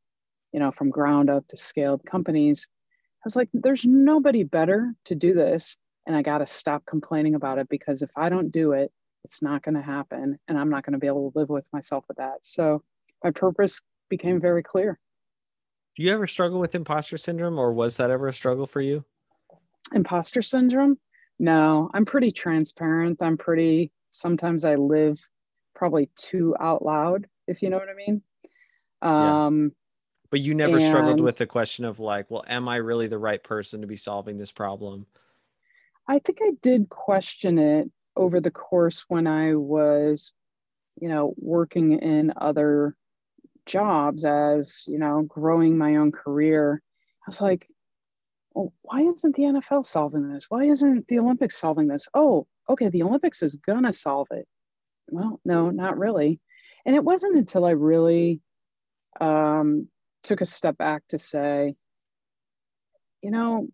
you 0.56 0.60
know, 0.60 0.70
from 0.70 0.88
ground 0.88 1.28
up 1.28 1.46
to 1.48 1.56
scaled 1.58 2.02
companies, 2.06 2.66
I 2.70 3.26
was 3.26 3.36
like, 3.36 3.50
there's 3.52 3.84
nobody 3.84 4.42
better 4.42 4.94
to 5.04 5.14
do 5.14 5.34
this. 5.34 5.76
And 6.06 6.16
I 6.16 6.22
got 6.22 6.38
to 6.38 6.46
stop 6.46 6.86
complaining 6.86 7.34
about 7.34 7.58
it 7.58 7.68
because 7.68 8.00
if 8.00 8.08
I 8.16 8.30
don't 8.30 8.50
do 8.50 8.72
it, 8.72 8.90
it's 9.22 9.42
not 9.42 9.62
going 9.62 9.74
to 9.74 9.82
happen. 9.82 10.38
And 10.48 10.58
I'm 10.58 10.70
not 10.70 10.82
going 10.86 10.94
to 10.94 10.98
be 10.98 11.08
able 11.08 11.30
to 11.30 11.38
live 11.38 11.50
with 11.50 11.66
myself 11.74 12.06
with 12.08 12.16
that. 12.16 12.38
So 12.40 12.82
my 13.22 13.32
purpose 13.32 13.82
became 14.08 14.40
very 14.40 14.62
clear. 14.62 14.98
Do 15.94 16.02
you 16.02 16.14
ever 16.14 16.26
struggle 16.26 16.58
with 16.58 16.74
imposter 16.74 17.18
syndrome 17.18 17.58
or 17.58 17.74
was 17.74 17.98
that 17.98 18.10
ever 18.10 18.26
a 18.26 18.32
struggle 18.32 18.66
for 18.66 18.80
you? 18.80 19.04
Imposter 19.92 20.40
syndrome? 20.40 20.98
No, 21.38 21.90
I'm 21.92 22.06
pretty 22.06 22.30
transparent. 22.30 23.22
I'm 23.22 23.36
pretty, 23.36 23.92
sometimes 24.08 24.64
I 24.64 24.76
live 24.76 25.18
probably 25.74 26.08
too 26.16 26.56
out 26.58 26.82
loud, 26.82 27.26
if 27.46 27.60
you 27.60 27.68
know 27.68 27.76
what 27.76 27.90
I 27.90 27.94
mean. 27.94 28.22
Um, 29.02 29.64
yeah. 29.64 29.70
But 30.36 30.42
you 30.42 30.54
never 30.54 30.76
and, 30.76 30.82
struggled 30.82 31.22
with 31.22 31.38
the 31.38 31.46
question 31.46 31.86
of 31.86 31.98
like, 31.98 32.30
well, 32.30 32.44
am 32.46 32.68
I 32.68 32.76
really 32.76 33.06
the 33.06 33.16
right 33.16 33.42
person 33.42 33.80
to 33.80 33.86
be 33.86 33.96
solving 33.96 34.36
this 34.36 34.52
problem? 34.52 35.06
I 36.06 36.18
think 36.18 36.40
I 36.42 36.50
did 36.60 36.90
question 36.90 37.56
it 37.56 37.90
over 38.16 38.38
the 38.38 38.50
course 38.50 39.06
when 39.08 39.26
I 39.26 39.54
was, 39.54 40.34
you 41.00 41.08
know, 41.08 41.32
working 41.38 41.98
in 42.00 42.34
other 42.36 42.94
jobs 43.64 44.26
as 44.26 44.84
you 44.86 44.98
know 44.98 45.22
growing 45.22 45.78
my 45.78 45.96
own 45.96 46.12
career. 46.12 46.82
I 47.22 47.24
was 47.28 47.40
like 47.40 47.66
well, 48.52 48.74
why 48.82 49.04
isn't 49.04 49.36
the 49.36 49.44
nfl 49.44 49.86
solving 49.86 50.30
this? 50.30 50.50
Why 50.50 50.64
isn't 50.64 51.08
the 51.08 51.18
olympics 51.18 51.56
solving 51.56 51.88
this? 51.88 52.08
Oh 52.12 52.46
okay 52.68 52.90
the 52.90 53.04
olympics 53.04 53.42
is 53.42 53.56
gonna 53.56 53.94
solve 53.94 54.28
it. 54.32 54.46
Well 55.08 55.40
no 55.46 55.70
not 55.70 55.96
really. 55.96 56.40
And 56.84 56.94
it 56.94 57.02
wasn't 57.02 57.36
until 57.36 57.64
i 57.64 57.70
really 57.70 58.42
um, 59.18 59.88
took 60.26 60.40
a 60.40 60.46
step 60.46 60.76
back 60.76 61.02
to 61.08 61.18
say 61.18 61.74
you 63.22 63.30
know 63.30 63.68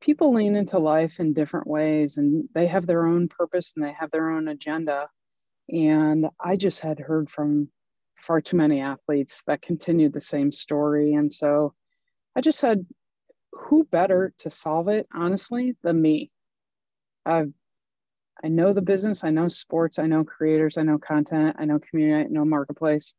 people 0.00 0.34
lean 0.34 0.56
into 0.56 0.78
life 0.78 1.20
in 1.20 1.32
different 1.32 1.66
ways 1.66 2.16
and 2.16 2.48
they 2.54 2.66
have 2.66 2.86
their 2.86 3.06
own 3.06 3.28
purpose 3.28 3.72
and 3.76 3.84
they 3.84 3.92
have 3.92 4.10
their 4.10 4.30
own 4.30 4.48
agenda 4.48 5.08
and 5.68 6.26
i 6.40 6.56
just 6.56 6.80
had 6.80 6.98
heard 6.98 7.30
from 7.30 7.68
far 8.20 8.40
too 8.40 8.56
many 8.56 8.80
athletes 8.80 9.42
that 9.46 9.62
continued 9.62 10.12
the 10.12 10.20
same 10.20 10.52
story. 10.52 11.14
And 11.14 11.32
so 11.32 11.74
I 12.36 12.40
just 12.40 12.58
said, 12.58 12.86
who 13.52 13.84
better 13.84 14.32
to 14.38 14.50
solve 14.50 14.88
it, 14.88 15.08
honestly, 15.12 15.76
than 15.82 16.00
me? 16.00 16.30
I've 17.26 17.52
I 18.42 18.48
know 18.48 18.72
the 18.72 18.80
business, 18.80 19.22
I 19.22 19.28
know 19.28 19.48
sports, 19.48 19.98
I 19.98 20.06
know 20.06 20.24
creators, 20.24 20.78
I 20.78 20.82
know 20.82 20.96
content, 20.96 21.56
I 21.58 21.66
know 21.66 21.78
community, 21.78 22.24
I 22.24 22.32
know 22.32 22.46
marketplace. 22.46 23.12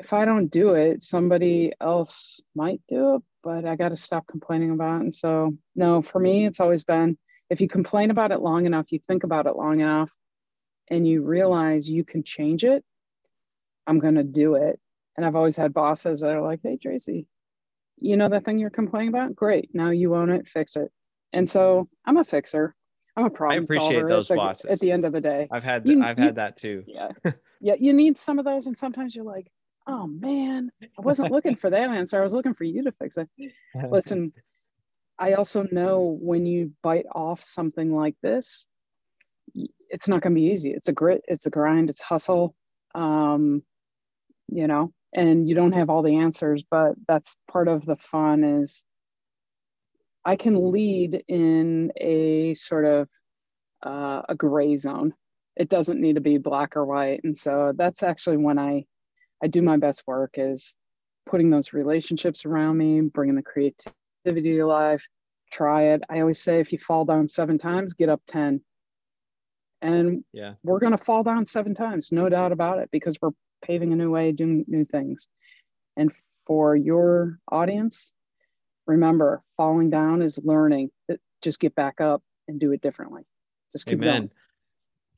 If 0.00 0.12
I 0.12 0.24
don't 0.24 0.48
do 0.48 0.74
it, 0.74 1.02
somebody 1.02 1.72
else 1.80 2.40
might 2.54 2.80
do 2.88 3.16
it, 3.16 3.22
but 3.42 3.64
I 3.64 3.76
got 3.76 3.90
to 3.90 3.96
stop 3.96 4.26
complaining 4.26 4.70
about 4.70 5.00
it. 5.00 5.04
And 5.04 5.14
so, 5.14 5.56
no, 5.76 6.02
for 6.02 6.18
me, 6.18 6.46
it's 6.46 6.60
always 6.60 6.84
been 6.84 7.18
if 7.50 7.60
you 7.60 7.68
complain 7.68 8.10
about 8.10 8.30
it 8.30 8.40
long 8.40 8.64
enough, 8.64 8.92
you 8.92 9.00
think 9.00 9.24
about 9.24 9.46
it 9.46 9.56
long 9.56 9.80
enough, 9.80 10.12
and 10.88 11.06
you 11.06 11.22
realize 11.22 11.90
you 11.90 12.04
can 12.04 12.22
change 12.22 12.64
it, 12.64 12.84
I'm 13.86 13.98
going 13.98 14.14
to 14.14 14.22
do 14.22 14.54
it. 14.54 14.78
And 15.16 15.26
I've 15.26 15.36
always 15.36 15.56
had 15.56 15.74
bosses 15.74 16.20
that 16.20 16.30
are 16.30 16.40
like, 16.40 16.60
hey, 16.62 16.78
Tracy, 16.80 17.26
you 17.96 18.16
know 18.16 18.28
that 18.28 18.44
thing 18.44 18.58
you're 18.58 18.70
complaining 18.70 19.08
about? 19.08 19.34
Great. 19.34 19.70
Now 19.74 19.90
you 19.90 20.14
own 20.14 20.30
it, 20.30 20.48
fix 20.48 20.76
it. 20.76 20.90
And 21.32 21.48
so 21.50 21.88
I'm 22.06 22.16
a 22.16 22.24
fixer. 22.24 22.74
I'm 23.16 23.26
a 23.26 23.30
problem 23.30 23.60
I 23.60 23.64
appreciate 23.64 23.90
solver 23.90 24.08
those 24.08 24.30
at 24.30 24.34
the, 24.34 24.38
bosses. 24.38 24.70
At 24.70 24.80
the 24.80 24.92
end 24.92 25.04
of 25.04 25.12
the 25.12 25.20
day, 25.20 25.48
I've 25.50 25.64
had 25.64 25.86
you, 25.86 26.02
I've 26.02 26.18
you, 26.18 26.26
had 26.26 26.36
that 26.36 26.56
too. 26.56 26.84
Yeah, 26.86 27.08
yeah. 27.60 27.74
You 27.78 27.92
need 27.92 28.16
some 28.16 28.38
of 28.38 28.44
those, 28.44 28.66
and 28.66 28.76
sometimes 28.76 29.14
you're 29.14 29.24
like, 29.24 29.48
"Oh 29.86 30.06
man, 30.06 30.70
I 30.82 31.02
wasn't 31.02 31.32
looking 31.32 31.56
for 31.56 31.70
that 31.70 31.90
answer. 31.90 32.20
I 32.20 32.24
was 32.24 32.34
looking 32.34 32.54
for 32.54 32.64
you 32.64 32.84
to 32.84 32.92
fix 32.92 33.16
it." 33.18 33.28
Listen, 33.90 34.32
I 35.18 35.34
also 35.34 35.66
know 35.70 36.18
when 36.20 36.46
you 36.46 36.72
bite 36.82 37.06
off 37.14 37.42
something 37.42 37.94
like 37.94 38.16
this, 38.22 38.66
it's 39.88 40.08
not 40.08 40.22
going 40.22 40.34
to 40.34 40.40
be 40.40 40.48
easy. 40.48 40.70
It's 40.70 40.88
a 40.88 40.92
grit. 40.92 41.22
It's 41.28 41.46
a 41.46 41.50
grind. 41.50 41.90
It's 41.90 42.02
hustle. 42.02 42.54
Um, 42.94 43.62
you 44.50 44.66
know 44.66 44.92
and 45.14 45.48
you 45.48 45.54
don't 45.54 45.72
have 45.72 45.90
all 45.90 46.02
the 46.02 46.16
answers 46.16 46.62
but 46.70 46.94
that's 47.06 47.36
part 47.50 47.68
of 47.68 47.84
the 47.86 47.96
fun 47.96 48.44
is 48.44 48.84
i 50.24 50.36
can 50.36 50.72
lead 50.72 51.22
in 51.28 51.92
a 51.96 52.52
sort 52.54 52.84
of 52.84 53.08
uh, 53.84 54.22
a 54.28 54.34
gray 54.34 54.76
zone 54.76 55.14
it 55.56 55.68
doesn't 55.68 56.00
need 56.00 56.16
to 56.16 56.20
be 56.20 56.36
black 56.36 56.76
or 56.76 56.84
white 56.84 57.20
and 57.24 57.36
so 57.36 57.72
that's 57.76 58.02
actually 58.02 58.36
when 58.36 58.58
i 58.58 58.84
i 59.42 59.46
do 59.46 59.62
my 59.62 59.76
best 59.76 60.04
work 60.06 60.34
is 60.36 60.74
putting 61.26 61.50
those 61.50 61.72
relationships 61.72 62.44
around 62.44 62.76
me 62.76 63.00
bringing 63.00 63.34
the 63.36 63.42
creativity 63.42 64.56
to 64.56 64.64
life 64.66 65.06
try 65.52 65.84
it 65.84 66.02
i 66.08 66.20
always 66.20 66.40
say 66.40 66.60
if 66.60 66.72
you 66.72 66.78
fall 66.78 67.04
down 67.04 67.26
seven 67.28 67.58
times 67.58 67.94
get 67.94 68.08
up 68.08 68.20
10 68.26 68.60
And 69.82 70.24
Yeah. 70.32 70.54
we're 70.62 70.78
going 70.78 70.92
to 70.96 70.98
fall 71.02 71.22
down 71.22 71.44
seven 71.46 71.74
times, 71.74 72.12
no 72.12 72.28
doubt 72.28 72.52
about 72.52 72.78
it, 72.80 72.90
because 72.92 73.16
we're 73.22 73.30
paving 73.62 73.92
a 73.92 73.96
new 73.96 74.10
way, 74.10 74.30
doing 74.32 74.64
new 74.68 74.84
things. 74.84 75.26
And 75.96 76.12
for 76.46 76.76
your 76.76 77.38
audience, 77.50 78.12
remember, 78.86 79.42
falling 79.56 79.88
down 79.90 80.20
is 80.22 80.38
learning. 80.44 80.90
Just 81.42 81.60
get 81.60 81.74
back 81.74 82.00
up 82.00 82.22
and 82.48 82.60
do 82.60 82.72
it 82.72 82.82
differently. 82.82 83.22
Just 83.72 83.86
keep 83.86 83.98
Amen. 83.98 84.12
going. 84.12 84.30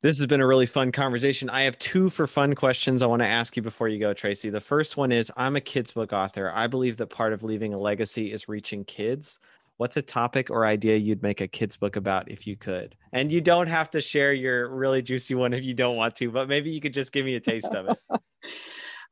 This 0.03 0.17
has 0.17 0.27
been 0.27 0.41
a 0.41 0.45
really 0.45 0.65
fun 0.65 0.91
conversation. 0.91 1.49
I 1.49 1.63
have 1.63 1.79
two 1.79 2.09
for 2.09 2.27
fun 2.27 2.55
questions 2.55 3.01
I 3.01 3.05
want 3.05 3.21
to 3.21 3.27
ask 3.27 3.55
you 3.55 3.63
before 3.63 3.87
you 3.87 4.01
go, 4.01 4.13
Tracy. 4.13 4.49
The 4.49 4.59
first 4.59 4.97
one 4.97 5.13
is 5.13 5.31
I'm 5.37 5.55
a 5.55 5.61
kids 5.61 5.93
book 5.93 6.11
author. 6.11 6.51
I 6.53 6.67
believe 6.67 6.97
that 6.97 7.07
part 7.07 7.31
of 7.31 7.41
leaving 7.41 7.73
a 7.73 7.79
legacy 7.79 8.33
is 8.33 8.49
reaching 8.49 8.83
kids. 8.83 9.39
What's 9.77 9.95
a 9.95 10.01
topic 10.01 10.49
or 10.49 10.65
idea 10.65 10.97
you'd 10.97 11.23
make 11.23 11.39
a 11.39 11.47
kids 11.47 11.77
book 11.77 11.95
about 11.95 12.29
if 12.29 12.45
you 12.45 12.57
could? 12.57 12.97
And 13.13 13.31
you 13.31 13.39
don't 13.39 13.67
have 13.67 13.89
to 13.91 14.01
share 14.01 14.33
your 14.33 14.75
really 14.75 15.01
juicy 15.01 15.35
one 15.35 15.53
if 15.53 15.63
you 15.63 15.73
don't 15.73 15.95
want 15.95 16.17
to, 16.17 16.29
but 16.29 16.49
maybe 16.49 16.69
you 16.69 16.81
could 16.81 16.93
just 16.93 17.13
give 17.13 17.25
me 17.25 17.35
a 17.35 17.39
taste 17.39 17.73
of 17.73 17.87
it. 17.87 17.97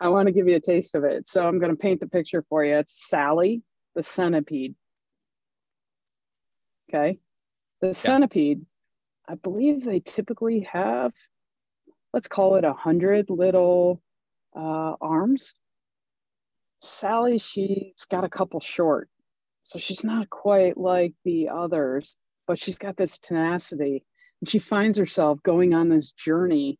I 0.01 0.09
want 0.09 0.27
to 0.27 0.33
give 0.33 0.49
you 0.49 0.57
a 0.57 0.59
taste 0.59 0.95
of 0.95 1.05
it. 1.05 1.25
So 1.25 1.47
I'm 1.47 1.57
going 1.57 1.71
to 1.71 1.77
paint 1.77 2.01
the 2.01 2.07
picture 2.07 2.43
for 2.49 2.65
you. 2.65 2.75
It's 2.75 3.07
Sally, 3.07 3.61
the 3.95 4.03
centipede. 4.03 4.75
Okay. 6.89 7.17
The 7.79 7.93
centipede, 7.93 8.65
I 9.31 9.35
believe 9.35 9.85
they 9.85 10.01
typically 10.01 10.67
have, 10.73 11.13
let's 12.11 12.27
call 12.27 12.57
it 12.57 12.65
a 12.65 12.73
hundred 12.73 13.29
little 13.29 14.01
uh, 14.53 14.95
arms. 14.99 15.55
Sally, 16.81 17.37
she's 17.37 18.05
got 18.09 18.25
a 18.25 18.29
couple 18.29 18.59
short. 18.59 19.07
So 19.63 19.79
she's 19.79 20.03
not 20.03 20.29
quite 20.29 20.77
like 20.77 21.13
the 21.23 21.47
others, 21.47 22.17
but 22.45 22.59
she's 22.59 22.77
got 22.77 22.97
this 22.97 23.19
tenacity. 23.19 24.03
And 24.41 24.49
she 24.49 24.59
finds 24.59 24.97
herself 24.97 25.41
going 25.43 25.73
on 25.73 25.87
this 25.87 26.11
journey, 26.11 26.77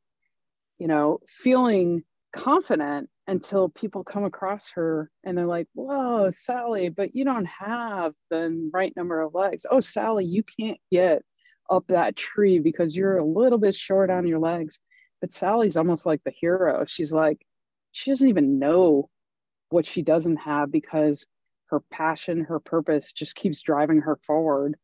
you 0.77 0.87
know, 0.87 1.19
feeling 1.29 2.03
confident 2.35 3.09
until 3.27 3.69
people 3.69 4.03
come 4.03 4.25
across 4.25 4.71
her 4.71 5.09
and 5.23 5.37
they're 5.37 5.45
like, 5.45 5.67
Whoa, 5.73 6.31
Sally, 6.31 6.89
but 6.89 7.15
you 7.15 7.23
don't 7.23 7.47
have 7.47 8.11
the 8.29 8.69
right 8.73 8.93
number 8.97 9.21
of 9.21 9.33
legs. 9.33 9.65
Oh, 9.71 9.79
Sally, 9.79 10.25
you 10.25 10.43
can't 10.43 10.79
get 10.91 11.23
up 11.71 11.88
that 11.88 12.15
tree 12.15 12.60
because 12.60 12.95
you're 12.95 13.17
a 13.17 13.25
little 13.25 13.57
bit 13.57 13.73
short 13.73 14.10
on 14.12 14.27
your 14.27 14.39
legs. 14.39 14.79
But 15.21 15.31
Sally's 15.31 15.77
almost 15.77 16.05
like 16.05 16.21
the 16.23 16.34
hero. 16.38 16.84
She's 16.86 17.13
like, 17.13 17.45
she 17.91 18.12
doesn't 18.12 18.27
even 18.27 18.60
know 18.60 19.10
what 19.69 19.86
she 19.86 20.01
doesn't 20.01 20.38
have 20.38 20.71
because 20.71 21.25
her 21.67 21.79
passion, 21.91 22.41
her 22.41 22.60
purpose 22.60 23.12
just 23.12 23.36
keeps 23.36 23.62
driving 23.62 24.01
her 24.01 24.17
forward. 24.27 24.75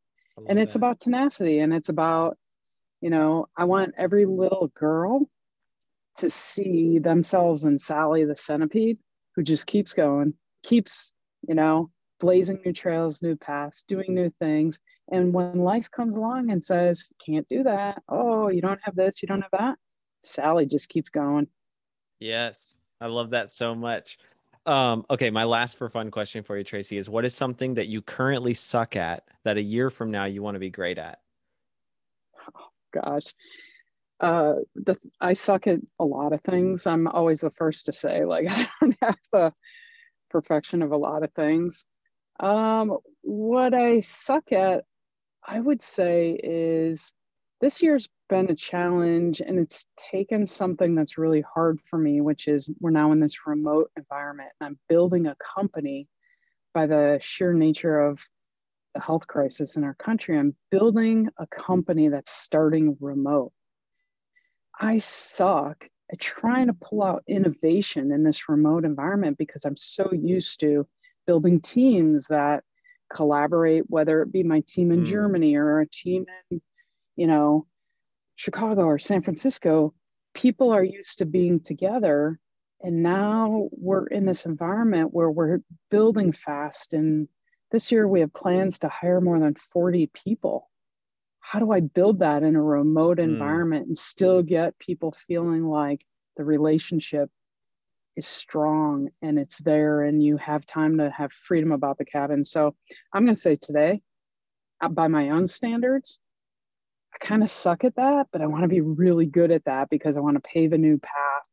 And 0.47 0.58
it's 0.60 0.73
that. 0.73 0.80
about 0.80 1.00
tenacity 1.00 1.60
and 1.60 1.73
it's 1.73 1.89
about, 1.89 2.38
you 3.02 3.10
know, 3.10 3.47
I 3.58 3.65
want 3.65 3.95
every 3.97 4.26
little 4.26 4.71
girl 4.76 5.28
to 6.17 6.30
see 6.30 7.00
themselves 7.00 7.65
in 7.65 7.78
Sally 7.78 8.23
the 8.23 8.36
centipede 8.36 8.97
who 9.36 9.43
just 9.43 9.67
keeps 9.67 9.93
going, 9.93 10.34
keeps, 10.63 11.13
you 11.47 11.56
know, 11.56 11.89
blazing 12.19 12.60
new 12.65 12.73
trails, 12.73 13.21
new 13.21 13.36
paths, 13.36 13.84
doing 13.84 14.13
new 14.13 14.32
things. 14.39 14.80
And 15.12 15.34
when 15.34 15.60
life 15.60 15.89
comes 15.91 16.15
along 16.15 16.51
and 16.51 16.63
says, 16.63 17.10
can't 17.23 17.47
do 17.47 17.63
that, 17.63 18.01
oh, 18.10 18.49
you 18.49 18.62
don't 18.62 18.80
have 18.84 18.95
this, 18.95 19.21
you 19.21 19.27
don't 19.27 19.41
have 19.41 19.51
that, 19.51 19.77
Sally 20.23 20.65
just 20.65 20.89
keeps 20.89 21.10
going. 21.10 21.47
Yes, 22.19 22.77
I 22.99 23.08
love 23.08 23.32
that 23.32 23.51
so 23.51 23.75
much. 23.75 24.17
Um, 24.65 25.06
okay, 25.10 25.30
my 25.30 25.45
last 25.45 25.77
for 25.77 25.88
fun 25.88 26.12
question 26.12 26.43
for 26.43 26.58
you, 26.58 26.63
Tracy, 26.63 26.97
is 26.97 27.10
what 27.10 27.23
is 27.23 27.34
something 27.34 27.75
that 27.75 27.88
you 27.88 28.01
currently 28.01 28.53
suck 28.53 28.95
at 28.97 29.23
that 29.45 29.56
a 29.58 29.62
year 29.62 29.89
from 29.89 30.12
now 30.12 30.25
you 30.25 30.43
want 30.43 30.56
to 30.56 30.60
be 30.60 30.69
great 30.69 30.97
at? 30.97 31.21
Oh, 32.53 32.67
gosh. 32.91 33.34
Uh, 34.19 34.56
the, 34.75 34.97
I 35.21 35.34
suck 35.34 35.67
at 35.67 35.80
a 35.99 36.03
lot 36.03 36.34
of 36.34 36.41
things. 36.41 36.86
I'm 36.86 37.08
always 37.08 37.41
the 37.41 37.51
first 37.51 37.86
to 37.86 37.93
say, 37.93 38.25
like, 38.25 38.51
I 38.51 38.67
don't 38.82 38.97
have 39.01 39.17
the 39.32 39.53
perfection 40.30 40.82
of 40.82 40.91
a 40.91 40.97
lot 40.97 41.23
of 41.23 41.32
things. 41.34 41.86
Um, 42.39 42.97
what 43.21 43.73
I 43.73 44.02
suck 44.02 44.52
at, 44.52 44.86
I 45.45 45.60
would 45.60 45.82
say, 45.82 46.39
is 46.43 47.13
this 47.62 47.82
year's 47.82 48.10
been 48.30 48.50
a 48.50 48.56
challenge 48.56 49.41
and 49.41 49.58
it's 49.58 49.86
taken 50.12 50.45
something 50.45 50.93
that's 50.93 51.17
really 51.17 51.41
hard 51.41 51.82
for 51.82 51.97
me, 51.97 52.21
which 52.21 52.47
is 52.47 52.69
we're 52.80 52.91
now 52.91 53.12
in 53.12 53.19
this 53.19 53.47
remote 53.47 53.89
environment 53.97 54.50
and 54.60 54.67
I'm 54.67 54.80
building 54.89 55.28
a 55.28 55.36
company 55.36 56.08
by 56.73 56.86
the 56.86 57.17
sheer 57.21 57.54
nature 57.54 58.00
of 58.00 58.21
the 58.93 59.02
health 59.02 59.28
crisis 59.28 59.76
in 59.76 59.84
our 59.84 59.95
country. 59.95 60.38
I'm 60.38 60.56
building 60.69 61.30
a 61.38 61.47
company 61.47 62.10
that's 62.10 62.32
starting 62.32 62.97
remote. 63.00 63.52
I 64.80 65.00
suck 65.00 65.88
at 66.12 66.19
trying 66.19 66.67
to 66.67 66.73
pull 66.73 67.04
out 67.04 67.23
innovation 67.28 68.12
in 68.12 68.23
this 68.23 68.47
remote 68.47 68.86
environment 68.86 69.38
because 69.38 69.65
I'm 69.65 69.76
so 69.76 70.12
used 70.13 70.60
to 70.60 70.88
building 71.28 71.62
teams 71.62 72.28
that 72.28 72.63
collaborate, 73.13 73.84
whether 73.88 74.22
it 74.22 74.32
be 74.32 74.44
my 74.44 74.62
team 74.62 74.92
in 74.92 75.02
Mm. 75.02 75.06
Germany 75.06 75.56
or 75.56 75.80
a 75.80 75.88
team 75.88 76.26
in, 76.50 76.62
you 77.16 77.28
know, 77.28 77.68
Chicago 78.36 78.84
or 78.84 78.98
San 79.00 79.22
Francisco. 79.22 79.94
People 80.34 80.72
are 80.72 80.84
used 80.84 81.20
to 81.20 81.26
being 81.26 81.60
together. 81.60 82.40
And 82.82 83.02
now 83.02 83.70
we're 83.72 84.08
in 84.08 84.26
this 84.26 84.46
environment 84.46 85.13
where 85.13 85.32
we're 85.32 85.62
building 85.90 86.32
fast. 86.32 86.94
And 86.94 87.28
this 87.72 87.92
year 87.92 88.08
we 88.08 88.20
have 88.20 88.34
plans 88.34 88.80
to 88.80 88.88
hire 88.90 89.20
more 89.22 89.40
than 89.40 89.56
40 89.56 90.08
people. 90.13 90.70
How 91.40 91.60
do 91.60 91.72
I 91.72 91.80
build 91.80 92.20
that 92.20 92.44
in 92.44 92.56
a 92.56 92.62
remote 92.62 93.18
Mm. 93.18 93.24
environment 93.24 93.88
and 93.88 93.98
still 93.98 94.44
get 94.44 94.78
people 94.80 95.12
feeling 95.28 95.66
like 95.66 96.06
the 96.36 96.44
relationship 96.44 97.32
is 98.17 98.27
strong 98.27 99.10
and 99.21 99.38
it's 99.38 99.60
there 99.60 100.01
and 100.01 100.21
you 100.21 100.36
have 100.38 100.65
time 100.65 100.97
to 100.97 101.10
have 101.12 101.32
freedom 101.32 101.71
about 101.71 101.97
the 101.99 102.06
cabin? 102.06 102.43
So 102.43 102.75
I'm 103.13 103.23
going 103.23 103.36
to 103.36 103.39
say 103.39 103.56
today, 103.56 104.01
uh, 104.82 104.89
by 104.89 105.08
my 105.08 105.30
own 105.30 105.45
standards, 105.45 106.19
I 107.13 107.23
kind 107.25 107.43
of 107.43 107.49
suck 107.49 107.84
at 107.84 107.95
that, 107.95 108.27
but 108.32 108.41
I 108.41 108.47
want 108.47 108.63
to 108.63 108.67
be 108.67 108.82
really 108.82 109.27
good 109.27 109.51
at 109.51 109.65
that 109.65 109.89
because 109.89 110.17
I 110.17 110.19
want 110.21 110.36
to 110.36 110.41
pave 110.41 110.73
a 110.73 110.77
new 110.77 110.97
path 110.97 111.43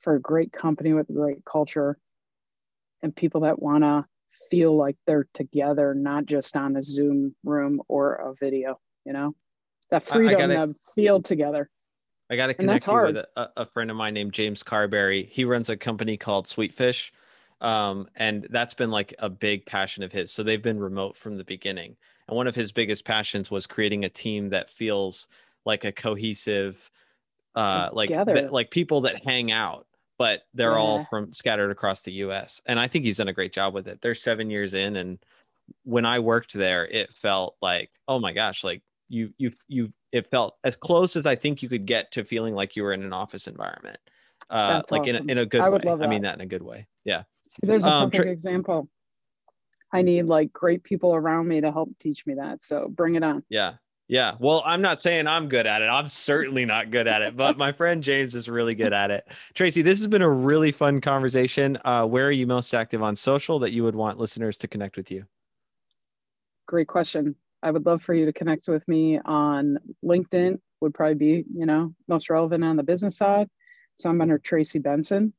for 0.00 0.14
a 0.14 0.20
great 0.20 0.52
company 0.52 0.92
with 0.92 1.08
a 1.08 1.14
great 1.14 1.44
culture 1.44 1.98
and 3.02 3.16
people 3.16 3.40
that 3.42 3.60
want 3.60 3.82
to 3.82 4.04
feel 4.50 4.76
like 4.76 4.96
they're 5.06 5.26
together, 5.32 5.94
not 5.94 6.26
just 6.26 6.54
on 6.54 6.76
a 6.76 6.82
Zoom 6.82 7.34
room 7.44 7.80
or 7.88 8.14
a 8.14 8.34
video, 8.34 8.78
you 9.06 9.14
know, 9.14 9.34
that 9.90 10.02
freedom 10.02 10.50
to 10.50 10.74
feel 10.94 11.22
together. 11.22 11.70
I 12.30 12.36
got 12.36 12.46
to 12.46 12.54
connect 12.54 12.86
you 12.86 12.94
with 12.94 13.16
a, 13.16 13.48
a 13.56 13.66
friend 13.66 13.90
of 13.90 13.96
mine 13.96 14.14
named 14.14 14.32
James 14.32 14.62
Carberry. 14.62 15.26
He 15.26 15.44
runs 15.44 15.68
a 15.68 15.76
company 15.76 16.16
called 16.16 16.46
Sweetfish. 16.46 17.10
Um, 17.60 18.08
and 18.16 18.46
that's 18.50 18.72
been 18.72 18.90
like 18.90 19.14
a 19.18 19.28
big 19.28 19.66
passion 19.66 20.02
of 20.02 20.12
his. 20.12 20.32
So 20.32 20.42
they've 20.42 20.62
been 20.62 20.78
remote 20.78 21.16
from 21.16 21.36
the 21.36 21.44
beginning. 21.44 21.96
And 22.28 22.36
one 22.36 22.46
of 22.46 22.54
his 22.54 22.72
biggest 22.72 23.04
passions 23.04 23.50
was 23.50 23.66
creating 23.66 24.04
a 24.04 24.08
team 24.08 24.50
that 24.50 24.70
feels 24.70 25.26
like 25.66 25.84
a 25.84 25.92
cohesive, 25.92 26.90
uh, 27.54 27.90
like 27.92 28.08
Together. 28.08 28.48
like 28.50 28.70
people 28.70 29.02
that 29.02 29.24
hang 29.24 29.50
out, 29.52 29.86
but 30.16 30.42
they're 30.54 30.78
all 30.78 31.04
from 31.04 31.32
scattered 31.32 31.70
across 31.70 32.02
the 32.02 32.12
U.S. 32.12 32.62
And 32.64 32.78
I 32.78 32.86
think 32.86 33.04
he's 33.04 33.18
done 33.18 33.28
a 33.28 33.32
great 33.32 33.52
job 33.52 33.74
with 33.74 33.88
it. 33.88 34.00
They're 34.00 34.14
seven 34.14 34.48
years 34.48 34.72
in, 34.72 34.96
and 34.96 35.18
when 35.84 36.06
I 36.06 36.20
worked 36.20 36.54
there, 36.54 36.86
it 36.86 37.12
felt 37.12 37.56
like, 37.60 37.90
oh 38.08 38.18
my 38.20 38.32
gosh, 38.32 38.64
like 38.64 38.82
you 39.08 39.34
you 39.36 39.52
you 39.68 39.92
it 40.12 40.30
felt 40.30 40.56
as 40.64 40.76
close 40.76 41.16
as 41.16 41.26
I 41.26 41.36
think 41.36 41.62
you 41.62 41.68
could 41.68 41.86
get 41.86 42.12
to 42.12 42.24
feeling 42.24 42.54
like 42.54 42.76
you 42.76 42.82
were 42.82 42.92
in 42.92 43.02
an 43.02 43.12
office 43.12 43.46
environment. 43.46 43.98
Uh 44.48 44.82
like 44.90 45.06
in 45.06 45.16
a, 45.16 45.32
in 45.32 45.38
a 45.38 45.46
good 45.46 45.60
I 45.60 45.68
would 45.68 45.84
way. 45.84 45.90
love 45.90 46.02
I 46.02 46.06
mean 46.06 46.22
that. 46.22 46.30
that 46.30 46.34
in 46.36 46.40
a 46.40 46.46
good 46.46 46.62
way. 46.62 46.88
Yeah. 47.04 47.22
See, 47.50 47.66
there's 47.66 47.86
a 47.86 47.90
Um, 47.90 48.10
perfect 48.10 48.24
Tra- 48.24 48.32
example. 48.32 48.88
I 49.92 50.02
need 50.02 50.24
like 50.24 50.52
great 50.52 50.82
people 50.82 51.14
around 51.14 51.48
me 51.48 51.60
to 51.60 51.70
help 51.72 51.90
teach 51.98 52.26
me 52.26 52.34
that. 52.34 52.62
So 52.62 52.88
bring 52.88 53.14
it 53.16 53.22
on. 53.22 53.42
Yeah. 53.48 53.74
Yeah. 54.08 54.34
Well, 54.40 54.62
I'm 54.66 54.82
not 54.82 55.00
saying 55.00 55.28
I'm 55.28 55.48
good 55.48 55.66
at 55.68 55.82
it. 55.82 55.86
I'm 55.86 56.08
certainly 56.08 56.64
not 56.64 56.90
good 56.90 57.06
at 57.06 57.22
it, 57.22 57.36
but 57.36 57.56
my 57.56 57.70
friend 57.70 58.02
James 58.02 58.34
is 58.34 58.48
really 58.48 58.74
good 58.74 58.92
at 58.92 59.12
it. 59.12 59.24
Tracy, 59.54 59.82
this 59.82 59.98
has 59.98 60.08
been 60.08 60.22
a 60.22 60.28
really 60.28 60.72
fun 60.72 61.00
conversation. 61.00 61.78
Uh, 61.84 62.04
where 62.06 62.26
are 62.26 62.32
you 62.32 62.46
most 62.46 62.74
active 62.74 63.02
on 63.02 63.14
social 63.14 63.60
that 63.60 63.72
you 63.72 63.84
would 63.84 63.94
want 63.94 64.18
listeners 64.18 64.56
to 64.58 64.68
connect 64.68 64.96
with 64.96 65.12
you? 65.12 65.26
Great 66.66 66.88
question. 66.88 67.36
I 67.62 67.70
would 67.70 67.86
love 67.86 68.02
for 68.02 68.14
you 68.14 68.26
to 68.26 68.32
connect 68.32 68.68
with 68.68 68.86
me 68.88 69.18
on 69.24 69.78
LinkedIn, 70.04 70.58
would 70.80 70.94
probably 70.94 71.14
be, 71.14 71.44
you 71.54 71.66
know, 71.66 71.94
most 72.08 72.30
relevant 72.30 72.64
on 72.64 72.76
the 72.76 72.82
business 72.82 73.16
side. 73.16 73.48
So 73.96 74.08
I'm 74.08 74.20
under 74.20 74.38
Tracy 74.38 74.78
Benson. 74.78 75.32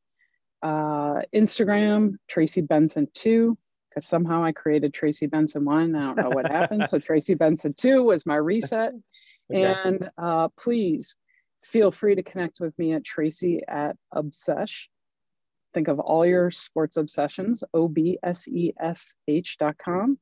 Uh, 0.61 1.21
Instagram, 1.33 2.17
Tracy 2.27 2.61
Benson 2.61 3.07
2, 3.15 3.57
because 3.89 4.05
somehow 4.05 4.43
I 4.43 4.51
created 4.51 4.93
Tracy 4.93 5.25
Benson 5.25 5.65
1. 5.65 5.95
I 5.95 5.99
don't 5.99 6.17
know 6.17 6.29
what 6.29 6.45
happened. 6.45 6.87
So 6.87 6.99
Tracy 6.99 7.33
Benson 7.33 7.73
2 7.73 8.03
was 8.03 8.25
my 8.25 8.35
reset. 8.35 8.93
And 9.53 10.09
uh, 10.17 10.47
please 10.57 11.17
feel 11.61 11.91
free 11.91 12.15
to 12.15 12.23
connect 12.23 12.61
with 12.61 12.77
me 12.79 12.93
at 12.93 13.03
Tracy 13.03 13.61
at 13.67 13.97
Obsesh. 14.13 14.87
Think 15.73 15.89
of 15.89 15.99
all 15.99 16.25
your 16.25 16.51
sports 16.51 16.95
obsessions, 16.95 17.61
O 17.73 17.87
B 17.87 18.17
S 18.23 18.47
E 18.47 18.73
S 18.79 19.13
H 19.27 19.57
dot 19.57 19.77
com, 19.77 20.17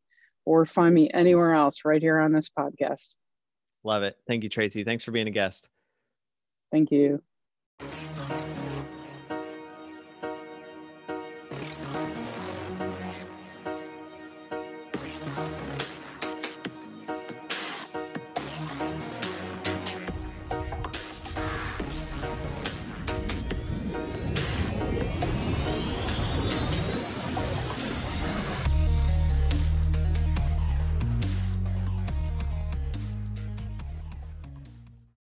or 0.49 0.65
find 0.65 0.95
me 0.95 1.07
anywhere 1.13 1.53
else 1.53 1.85
right 1.85 2.01
here 2.01 2.17
on 2.17 2.31
this 2.31 2.49
podcast. 2.49 3.13
Love 3.83 4.01
it. 4.01 4.17
Thank 4.27 4.41
you, 4.41 4.49
Tracy. 4.49 4.83
Thanks 4.83 5.03
for 5.03 5.11
being 5.11 5.27
a 5.27 5.31
guest. 5.31 5.69
Thank 6.71 6.89
you. 6.89 7.21